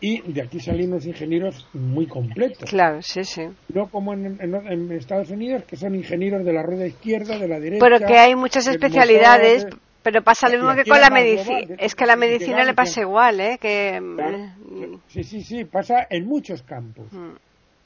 Y 0.01 0.21
de 0.31 0.41
aquí 0.41 0.59
salen 0.59 0.91
unos 0.93 1.05
ingenieros 1.05 1.67
muy 1.73 2.07
completos. 2.07 2.69
Claro, 2.69 3.01
sí, 3.01 3.23
sí. 3.23 3.43
No 3.73 3.87
como 3.87 4.13
en, 4.13 4.91
Estados 4.91 5.29
Unidos, 5.29 5.63
que 5.65 5.75
son 5.75 5.95
ingenieros 5.95 6.45
de 6.45 6.53
la 6.53 6.63
rueda 6.63 6.87
izquierda, 6.87 7.37
de 7.37 7.47
la 7.47 7.59
derecha. 7.59 7.83
Pero 7.83 7.99
que 8.07 8.17
hay 8.17 8.33
muchas 8.35 8.67
especialidades, 8.67 9.67
pero 10.01 10.23
pasa 10.23 10.47
lo 10.47 10.57
mismo 10.57 10.75
que 10.75 10.89
con 10.89 11.01
la 11.01 11.09
medicina. 11.09 11.75
Es 11.77 11.95
que 11.95 12.05
a 12.05 12.07
la 12.07 12.15
medicina 12.15 12.63
le 12.63 12.73
pasa 12.73 13.01
igual, 13.01 13.41
¿eh? 13.41 13.57
Que... 13.59 13.99
Mm. 13.99 15.01
Sí, 15.07 15.23
sí, 15.23 15.41
sí, 15.41 15.65
pasa 15.65 16.07
en 16.09 16.25
muchos 16.25 16.63
campos. 16.63 17.11
Mm. 17.11 17.35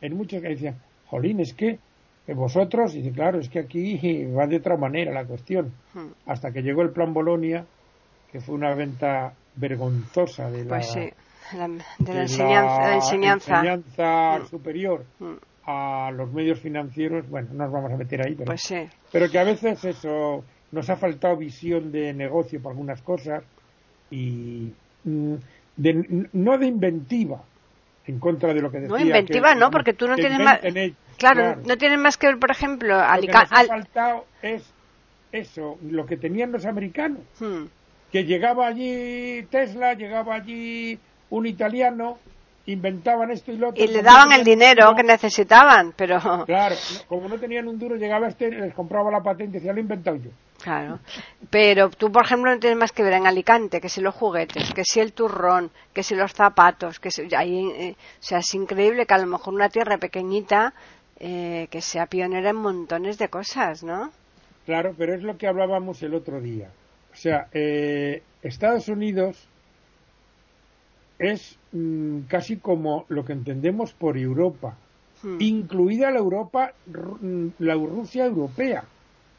En 0.01 0.15
muchos 0.15 0.41
que 0.41 0.49
decían, 0.49 0.75
jolín, 1.07 1.39
es 1.39 1.53
que 1.53 1.79
vosotros, 2.27 2.93
y 2.93 3.01
dice, 3.01 3.11
claro, 3.11 3.39
es 3.39 3.49
que 3.49 3.59
aquí 3.59 4.25
va 4.37 4.45
de 4.45 4.57
otra 4.57 4.77
manera 4.77 5.11
la 5.11 5.25
cuestión. 5.25 5.73
Hasta 6.27 6.51
que 6.51 6.61
llegó 6.61 6.83
el 6.83 6.91
plan 6.91 7.13
Bolonia 7.13 7.65
que 8.33 8.41
fue 8.41 8.55
una 8.55 8.73
venta 8.73 9.35
vergonzosa 9.55 10.49
de 10.49 10.65
la, 10.65 10.77
pues 10.77 10.97
de 11.53 12.13
la, 12.13 12.21
enseñanza, 12.23 14.39
mm. 14.39 14.47
superior 14.47 15.05
mm. 15.19 15.33
a 15.65 16.11
los 16.11 16.31
medios 16.31 16.59
financieros. 16.59 17.29
Bueno, 17.29 17.49
no 17.53 17.65
nos 17.65 17.73
vamos 17.73 17.91
a 17.91 17.97
meter 17.97 18.25
ahí, 18.25 18.35
pero, 18.35 18.45
pues 18.45 18.73
pero 19.11 19.29
que 19.29 19.39
a 19.39 19.43
veces 19.43 19.83
eso 19.83 20.43
nos 20.71 20.89
ha 20.89 20.95
faltado 20.95 21.37
visión 21.37 21.91
de 21.91 22.13
negocio 22.13 22.61
para 22.61 22.71
algunas 22.71 23.01
cosas 23.01 23.43
y 24.09 24.71
mm, 25.03 25.35
no 26.33 26.57
de 26.57 26.65
inventiva 26.65 27.43
en 28.05 28.19
contra 28.19 28.53
de 28.53 28.61
lo 28.61 28.71
que 28.71 28.79
decía. 28.79 28.97
No, 28.97 29.01
inventiva 29.01 29.55
no, 29.55 29.71
porque 29.71 29.93
tú 29.93 30.07
no 30.07 30.15
tienes 30.15 30.39
más... 30.39 30.59
Claro, 31.17 31.61
no 31.65 31.77
tienes 31.77 31.99
más 31.99 32.17
que 32.17 32.27
ver, 32.27 32.39
por 32.39 32.51
ejemplo, 32.51 32.97
Lo 32.97 33.21
que 33.21 33.27
nos 33.27 33.51
ha 33.51 33.65
faltado 33.65 34.25
es 34.41 34.73
eso, 35.31 35.77
lo 35.83 36.05
que 36.05 36.17
tenían 36.17 36.51
los 36.51 36.65
americanos 36.65 37.21
que 38.13 38.25
llegaba 38.25 38.67
allí 38.67 39.41
Tesla, 39.49 39.95
llegaba 39.95 40.35
allí 40.35 40.99
un 41.33 41.47
italiano, 41.47 42.19
inventaban 42.67 43.31
esto 43.31 43.51
y 43.51 43.57
lo 43.57 43.69
otro. 43.69 43.83
Y 43.83 43.87
le 43.87 44.03
daban 44.03 44.31
el 44.33 44.43
dinero 44.43 44.93
que 44.95 45.03
necesitaban, 45.03 45.93
pero... 45.97 46.19
Claro, 46.45 46.75
como 47.07 47.27
no 47.27 47.39
tenían 47.39 47.67
un 47.67 47.79
duro, 47.79 47.95
llegaba 47.95 48.27
este, 48.27 48.51
les 48.51 48.73
compraba 48.73 49.09
la 49.11 49.21
patente 49.21 49.57
y 49.57 49.59
decía, 49.59 49.73
lo 49.73 49.79
he 49.79 49.81
inventado 49.81 50.17
yo. 50.17 50.29
Claro, 50.61 50.99
pero 51.49 51.89
tú, 51.89 52.11
por 52.11 52.25
ejemplo, 52.25 52.53
no 52.53 52.59
tienes 52.59 52.77
más 52.77 52.91
que 52.91 53.03
ver 53.03 53.13
en 53.13 53.25
Alicante, 53.25 53.81
que 53.81 53.89
si 53.89 53.99
los 53.99 54.13
juguetes, 54.13 54.71
que 54.73 54.83
si 54.85 54.99
el 54.99 55.11
turrón, 55.13 55.71
que 55.91 56.03
si 56.03 56.15
los 56.15 56.31
zapatos, 56.31 56.99
que 56.99 57.09
si... 57.09 57.23
Ahí, 57.35 57.67
eh, 57.75 57.95
o 57.97 58.23
sea, 58.23 58.37
es 58.37 58.53
increíble 58.53 59.05
que 59.07 59.13
a 59.15 59.17
lo 59.17 59.27
mejor 59.27 59.55
una 59.55 59.69
tierra 59.69 59.97
pequeñita 59.97 60.73
eh, 61.19 61.67
que 61.71 61.81
sea 61.81 62.05
pionera 62.05 62.51
en 62.51 62.57
montones 62.57 63.17
de 63.17 63.27
cosas, 63.27 63.83
¿no? 63.83 64.11
Claro, 64.65 64.93
pero 64.97 65.15
es 65.15 65.23
lo 65.23 65.35
que 65.35 65.47
hablábamos 65.47 66.01
el 66.03 66.13
otro 66.13 66.39
día. 66.39 66.69
O 67.11 67.15
sea, 67.15 67.47
eh, 67.51 68.21
Estados 68.43 68.87
Unidos 68.87 69.49
es 71.19 71.57
mm, 71.71 72.21
casi 72.27 72.57
como 72.57 73.05
lo 73.09 73.25
que 73.25 73.33
entendemos 73.33 73.93
por 73.93 74.17
Europa, 74.17 74.75
hmm. 75.21 75.37
incluida 75.39 76.11
la 76.11 76.19
Europa, 76.19 76.73
mm, 76.85 77.47
la 77.59 77.75
Rusia 77.75 78.25
europea, 78.25 78.83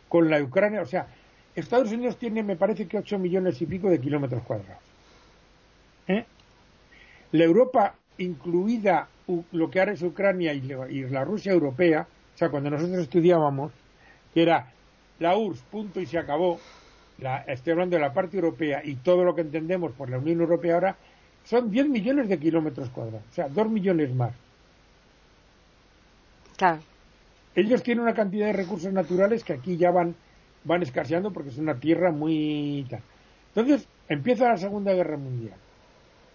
con 0.08 0.30
la 0.30 0.42
Ucrania. 0.42 0.82
O 0.82 0.86
sea, 0.86 1.06
Estados 1.54 1.92
Unidos 1.92 2.16
tiene, 2.18 2.42
me 2.42 2.56
parece 2.56 2.86
que 2.86 2.98
8 2.98 3.18
millones 3.18 3.60
y 3.60 3.66
pico 3.66 3.88
de 3.90 4.00
kilómetros 4.00 4.42
cuadrados. 4.42 4.82
¿Eh? 6.08 6.24
La 7.32 7.44
Europa, 7.44 7.94
incluida 8.18 9.08
lo 9.52 9.70
que 9.70 9.80
ahora 9.80 9.92
es 9.92 10.02
Ucrania 10.02 10.52
y 10.52 10.60
la 11.08 11.24
Rusia 11.24 11.52
europea, 11.52 12.06
o 12.34 12.38
sea, 12.38 12.50
cuando 12.50 12.70
nosotros 12.70 12.98
estudiábamos, 12.98 13.72
que 14.32 14.42
era 14.42 14.72
la 15.18 15.36
URSS, 15.36 15.62
punto 15.62 16.00
y 16.00 16.06
se 16.06 16.18
acabó, 16.18 16.58
estoy 17.46 17.72
hablando 17.72 17.96
de 17.96 18.02
la 18.02 18.12
parte 18.12 18.36
europea 18.36 18.82
y 18.84 18.96
todo 18.96 19.24
lo 19.24 19.34
que 19.34 19.42
entendemos 19.42 19.92
por 19.92 20.10
la 20.10 20.18
Unión 20.18 20.40
Europea 20.40 20.74
ahora, 20.74 20.96
son 21.44 21.70
10 21.70 21.88
millones 21.88 22.28
de 22.28 22.38
kilómetros 22.38 22.90
cuadrados, 22.90 23.22
o 23.30 23.34
sea, 23.34 23.48
2 23.48 23.70
millones 23.70 24.14
más. 24.14 24.32
Claro. 26.56 26.80
Ellos 27.54 27.82
tienen 27.82 28.02
una 28.02 28.14
cantidad 28.14 28.46
de 28.46 28.52
recursos 28.52 28.92
naturales 28.92 29.44
que 29.44 29.52
aquí 29.52 29.76
ya 29.76 29.90
van, 29.90 30.14
van 30.64 30.82
escaseando 30.82 31.32
porque 31.32 31.50
es 31.50 31.58
una 31.58 31.74
tierra 31.74 32.10
muy... 32.10 32.86
Entonces, 33.54 33.86
empieza 34.08 34.48
la 34.48 34.56
Segunda 34.56 34.92
Guerra 34.92 35.16
Mundial. 35.16 35.56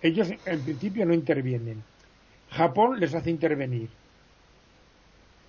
Ellos 0.02 0.30
en 0.46 0.62
principio 0.62 1.06
no 1.06 1.14
intervienen. 1.14 1.84
Japón 2.52 3.00
les 3.00 3.14
hace 3.14 3.30
intervenir. 3.30 3.90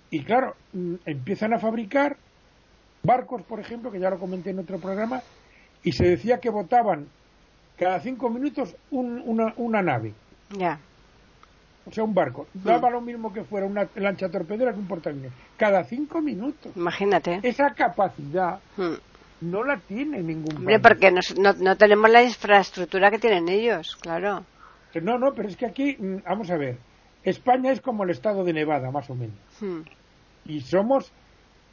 Y 0.09 0.23
claro, 0.23 0.55
mm, 0.73 0.95
empiezan 1.05 1.53
a 1.53 1.59
fabricar 1.59 2.17
barcos, 3.03 3.41
por 3.43 3.59
ejemplo, 3.59 3.91
que 3.91 3.99
ya 3.99 4.09
lo 4.09 4.19
comenté 4.19 4.49
en 4.49 4.59
otro 4.59 4.77
programa, 4.77 5.21
y 5.83 5.93
se 5.93 6.05
decía 6.05 6.39
que 6.39 6.49
votaban 6.49 7.07
cada 7.81 7.99
cinco 7.99 8.29
minutos 8.29 8.75
una, 8.91 9.55
una, 9.57 9.81
nave. 9.81 10.13
Ya. 10.55 10.79
O 11.87 11.91
sea, 11.91 12.03
un 12.03 12.13
barco. 12.13 12.45
Hmm. 12.53 12.63
Daba 12.63 12.91
lo 12.91 13.01
mismo 13.01 13.33
que 13.33 13.43
fuera 13.43 13.65
una 13.65 13.87
lancha 13.95 14.29
torpedera 14.29 14.71
que 14.71 14.77
un 14.77 14.87
portaaviones. 14.87 15.31
Cada 15.57 15.83
cinco 15.85 16.21
minutos. 16.21 16.71
Imagínate. 16.75 17.39
Esa 17.41 17.73
capacidad 17.73 18.59
hmm. 18.77 19.49
no 19.49 19.63
la 19.63 19.77
tiene 19.77 20.21
ningún 20.21 20.57
Hombre, 20.57 20.79
porque 20.79 21.09
no, 21.09 21.21
no, 21.59 21.75
tenemos 21.75 22.07
la 22.11 22.21
infraestructura 22.21 23.09
que 23.09 23.17
tienen 23.17 23.49
ellos, 23.49 23.95
claro. 23.95 24.45
No, 25.01 25.17
no, 25.17 25.33
pero 25.33 25.49
es 25.49 25.57
que 25.57 25.65
aquí, 25.65 25.97
mm, 25.97 26.17
vamos 26.23 26.51
a 26.51 26.57
ver, 26.57 26.77
España 27.23 27.71
es 27.71 27.81
como 27.81 28.03
el 28.03 28.11
estado 28.11 28.43
de 28.43 28.53
Nevada, 28.53 28.91
más 28.91 29.09
o 29.09 29.15
menos. 29.15 29.39
Y 30.45 30.61
somos 30.61 31.11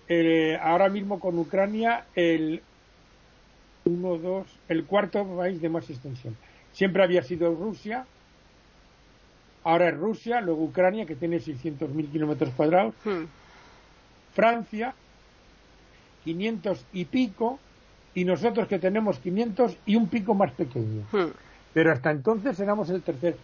eh, 0.09 0.57
ahora 0.59 0.89
mismo 0.89 1.21
con 1.21 1.39
Ucrania 1.39 2.07
el 2.15 2.63
uno, 3.89 4.19
dos, 4.19 4.47
el 4.69 4.85
cuarto 4.85 5.25
país 5.37 5.61
de 5.61 5.69
más 5.69 5.89
extensión. 5.91 6.37
Siempre 6.73 7.03
había 7.03 7.23
sido 7.23 7.55
Rusia, 7.55 8.07
ahora 9.65 9.89
es 9.89 9.97
Rusia, 9.97 10.41
luego 10.41 10.65
Ucrania, 10.65 11.07
que 11.07 11.17
tiene 11.17 11.39
600.000 11.39 12.11
kilómetros 12.11 12.51
cuadrados, 12.55 12.95
hmm. 13.05 13.25
Francia, 14.33 14.95
500 16.25 16.87
y 16.93 17.05
pico, 17.07 17.59
y 18.15 18.25
nosotros 18.25 18.69
que 18.69 18.79
tenemos 18.79 19.19
500 19.19 19.77
y 19.87 19.97
un 19.97 20.09
pico 20.09 20.35
más 20.35 20.53
pequeño. 20.53 21.03
Hmm. 21.13 21.33
Pero 21.75 21.93
hasta 21.93 22.11
entonces 22.11 22.59
éramos 22.61 22.91
el 22.91 23.03
tercer. 23.03 23.37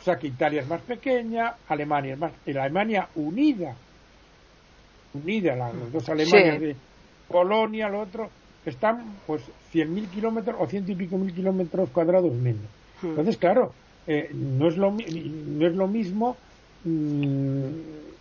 O 0.00 0.02
sea 0.02 0.16
que 0.16 0.28
Italia 0.28 0.62
es 0.62 0.68
más 0.68 0.80
pequeña, 0.82 1.54
Alemania 1.68 2.14
es 2.14 2.18
más. 2.18 2.32
La 2.46 2.64
Alemania 2.64 3.08
unida 3.16 3.74
unida, 5.16 5.56
las 5.56 5.92
dos 5.92 6.08
Alemanias 6.08 6.60
de 6.60 6.76
Polonia, 7.28 7.88
lo 7.88 8.00
otro, 8.00 8.30
están 8.70 9.04
pues 9.26 9.42
100.000 9.72 10.08
kilómetros 10.08 10.56
o 10.58 10.66
ciento 10.66 10.92
y 10.92 10.96
pico 10.96 11.16
mil 11.16 11.32
kilómetros 11.32 11.90
cuadrados 11.90 12.32
menos. 12.32 12.62
Hmm. 13.02 13.08
Entonces, 13.08 13.36
claro, 13.36 13.72
eh, 14.06 14.30
no, 14.32 14.68
es 14.68 14.76
lo, 14.76 14.90
no 14.90 15.66
es 15.66 15.74
lo 15.74 15.86
mismo 15.86 16.36
mm, 16.84 17.64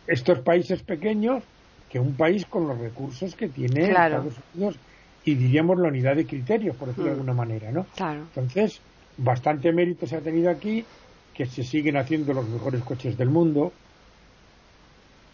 estos 0.07 0.39
países 0.39 0.83
pequeños 0.83 1.43
que 1.89 1.99
un 1.99 2.13
país 2.13 2.45
con 2.45 2.67
los 2.67 2.77
recursos 2.77 3.35
que 3.35 3.49
tiene 3.49 3.89
Estados 3.89 4.33
Unidos 4.53 4.75
y 5.23 5.35
diríamos 5.35 5.79
la 5.79 5.87
unidad 5.87 6.15
de 6.15 6.25
criterios, 6.25 6.75
por 6.75 6.89
decirlo 6.89 7.05
de 7.05 7.15
hmm. 7.15 7.19
alguna 7.19 7.33
manera, 7.33 7.71
¿no? 7.71 7.85
Entonces, 7.99 8.79
bastante 9.17 9.71
mérito 9.71 10.05
se 10.05 10.15
ha 10.15 10.21
tenido 10.21 10.49
aquí, 10.49 10.85
que 11.33 11.45
se 11.45 11.63
siguen 11.63 11.97
haciendo 11.97 12.33
los 12.33 12.47
mejores 12.47 12.83
coches 12.83 13.17
del 13.17 13.29
mundo, 13.29 13.73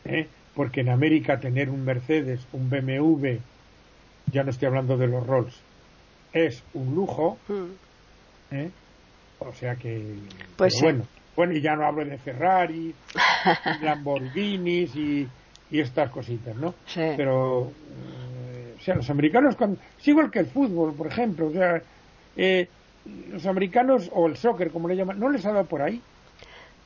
¿eh? 0.05 0.27
porque 0.55 0.81
en 0.81 0.89
América 0.89 1.39
tener 1.39 1.69
un 1.69 1.83
Mercedes, 1.83 2.47
un 2.53 2.69
BMW, 2.69 3.37
ya 4.27 4.43
no 4.43 4.49
estoy 4.49 4.67
hablando 4.67 4.97
de 4.97 5.07
los 5.07 5.25
Rolls, 5.25 5.59
es 6.33 6.63
un 6.73 6.95
lujo. 6.95 7.37
Hmm. 7.47 7.71
¿eh? 8.51 8.71
O 9.39 9.53
sea 9.53 9.75
que. 9.75 10.15
Pues 10.55 10.79
bueno. 10.81 11.05
Bueno, 11.35 11.53
y 11.53 11.61
ya 11.61 11.75
no 11.75 11.85
hablo 11.85 12.03
de 12.03 12.17
Ferrari, 12.17 12.93
Lamborghinis 13.81 14.95
y, 14.95 15.27
y 15.71 15.79
estas 15.79 16.11
cositas, 16.11 16.55
¿no? 16.57 16.75
Sí. 16.85 17.01
Pero 17.15 17.71
mm, 17.71 18.77
O 18.77 18.81
sea, 18.83 18.95
los 18.95 19.09
americanos, 19.09 19.55
cuando, 19.55 19.79
es 19.97 20.07
igual 20.07 20.29
que 20.29 20.39
el 20.39 20.47
fútbol, 20.47 20.93
por 20.93 21.07
ejemplo, 21.07 21.47
o 21.47 21.51
sea, 21.51 21.81
eh, 22.35 22.67
los 23.29 23.45
americanos, 23.45 24.09
o 24.13 24.27
el 24.27 24.35
soccer, 24.35 24.71
como 24.71 24.89
le 24.89 24.97
llaman, 24.97 25.19
no 25.19 25.29
les 25.29 25.45
ha 25.45 25.53
dado 25.53 25.65
por 25.65 25.81
ahí. 25.81 26.01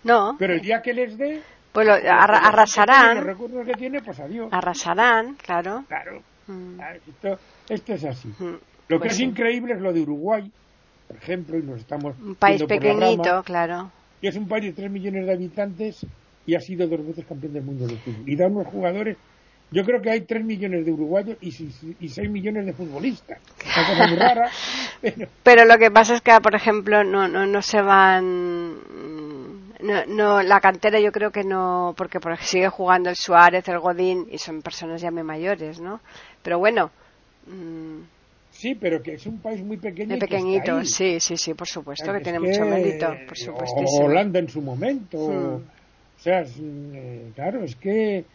No. 0.03 0.36
Pero 0.38 0.53
el 0.53 0.61
día 0.61 0.81
que 0.81 0.93
les 0.93 1.17
dé, 1.17 1.41
pues 1.73 1.88
lo, 1.88 1.93
arrasarán. 1.93 3.17
Los 3.17 3.25
recursos 3.25 3.65
que 3.65 3.73
tiene, 3.73 4.01
pues 4.01 4.19
adiós. 4.19 4.47
Arrasarán, 4.51 5.36
claro. 5.36 5.83
Claro. 5.88 6.21
Mm. 6.47 6.79
Esto, 7.07 7.39
esto, 7.69 7.93
es 7.93 8.03
así. 8.05 8.27
Mm. 8.27 8.33
pues 8.37 8.59
Lo 8.89 8.99
que 8.99 9.07
es 9.07 9.15
sí. 9.15 9.23
increíble 9.23 9.73
es 9.73 9.81
lo 9.81 9.93
de 9.93 10.01
Uruguay, 10.01 10.51
por 11.07 11.17
ejemplo, 11.17 11.57
y 11.57 11.63
nos 11.63 11.79
estamos. 11.79 12.15
Un 12.19 12.35
país 12.35 12.63
pequeñito, 12.63 13.23
rama, 13.23 13.43
claro. 13.43 13.91
Y 14.21 14.27
es 14.27 14.35
un 14.35 14.47
país 14.47 14.65
de 14.65 14.73
3 14.73 14.91
millones 14.91 15.25
de 15.25 15.33
habitantes 15.33 16.05
y 16.45 16.55
ha 16.55 16.59
sido 16.59 16.87
dos 16.87 17.05
veces 17.05 17.25
campeón 17.25 17.53
del 17.53 17.63
mundo 17.63 17.87
de 17.87 17.97
fútbol. 17.97 18.27
Y 18.27 18.35
da 18.35 18.47
unos 18.47 18.67
jugadores. 18.67 19.17
Yo 19.71 19.83
creo 19.83 19.99
que 20.01 20.11
hay 20.11 20.21
3 20.21 20.45
millones 20.45 20.85
de 20.85 20.91
uruguayos 20.91 21.37
y 21.41 21.51
6 21.51 22.29
millones 22.29 22.67
de 22.67 22.73
futbolistas. 22.73 23.39
Una 23.65 23.87
cosa 23.87 24.07
muy 24.07 24.17
rara. 24.17 24.49
Pero... 25.01 25.27
pero 25.43 25.65
lo 25.65 25.77
que 25.77 25.91
pasa 25.91 26.15
es 26.15 26.21
que, 26.21 26.31
por 26.41 26.55
ejemplo, 26.55 27.03
no, 27.03 27.27
no, 27.27 27.45
no 27.45 27.61
se 27.61 27.81
van 27.81 28.79
no, 29.85 30.05
no, 30.07 30.41
la 30.41 30.59
cantera 30.59 30.99
yo 30.99 31.11
creo 31.11 31.31
que 31.31 31.43
no, 31.43 31.93
porque, 31.95 32.19
porque 32.19 32.43
sigue 32.43 32.69
jugando 32.69 33.09
el 33.09 33.15
Suárez, 33.15 33.67
el 33.67 33.79
Godín, 33.79 34.27
y 34.31 34.37
son 34.37 34.61
personas 34.61 35.01
ya 35.01 35.11
muy 35.11 35.23
mayores, 35.23 35.79
¿no? 35.79 35.99
Pero 36.45 36.59
bueno. 36.59 36.91
Mmm, 37.47 38.03
sí, 38.51 38.75
pero 38.75 39.01
que 39.01 39.15
es 39.15 39.25
un 39.25 39.39
país 39.39 39.61
muy 39.63 39.77
pequeño. 39.77 40.11
Muy 40.11 40.19
pequeñito, 40.19 40.85
sí, 40.85 41.19
sí, 41.19 41.35
sí, 41.37 41.55
por 41.55 41.67
supuesto, 41.67 42.05
que, 42.11 42.19
que 42.19 42.23
tiene 42.23 42.39
mucho 42.39 42.63
mérito, 42.65 43.07
por 43.27 43.35
supuesto. 43.35 43.81
O 43.83 44.05
Holanda 44.05 44.37
en 44.39 44.47
su 44.47 44.61
momento. 44.61 45.17
Hmm. 45.17 45.55
O 45.55 46.19
sea, 46.19 46.41
es, 46.41 46.55
eh, 46.61 47.31
claro, 47.33 47.63
es 47.63 47.75
que. 47.75 48.25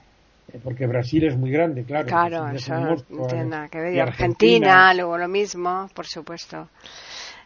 Porque 0.64 0.84
Brasil 0.88 1.24
es 1.24 1.36
muy 1.36 1.52
grande, 1.52 1.84
claro. 1.84 2.08
Claro, 2.08 2.48
eso 2.48 2.74
no 2.74 3.26
tiene 3.28 3.44
nada 3.44 3.68
que 3.68 3.78
ver. 3.78 3.94
Y 3.94 4.00
Argentina, 4.00 4.92
luego 4.92 5.16
lo 5.16 5.28
mismo, 5.28 5.88
por 5.94 6.06
supuesto. 6.06 6.68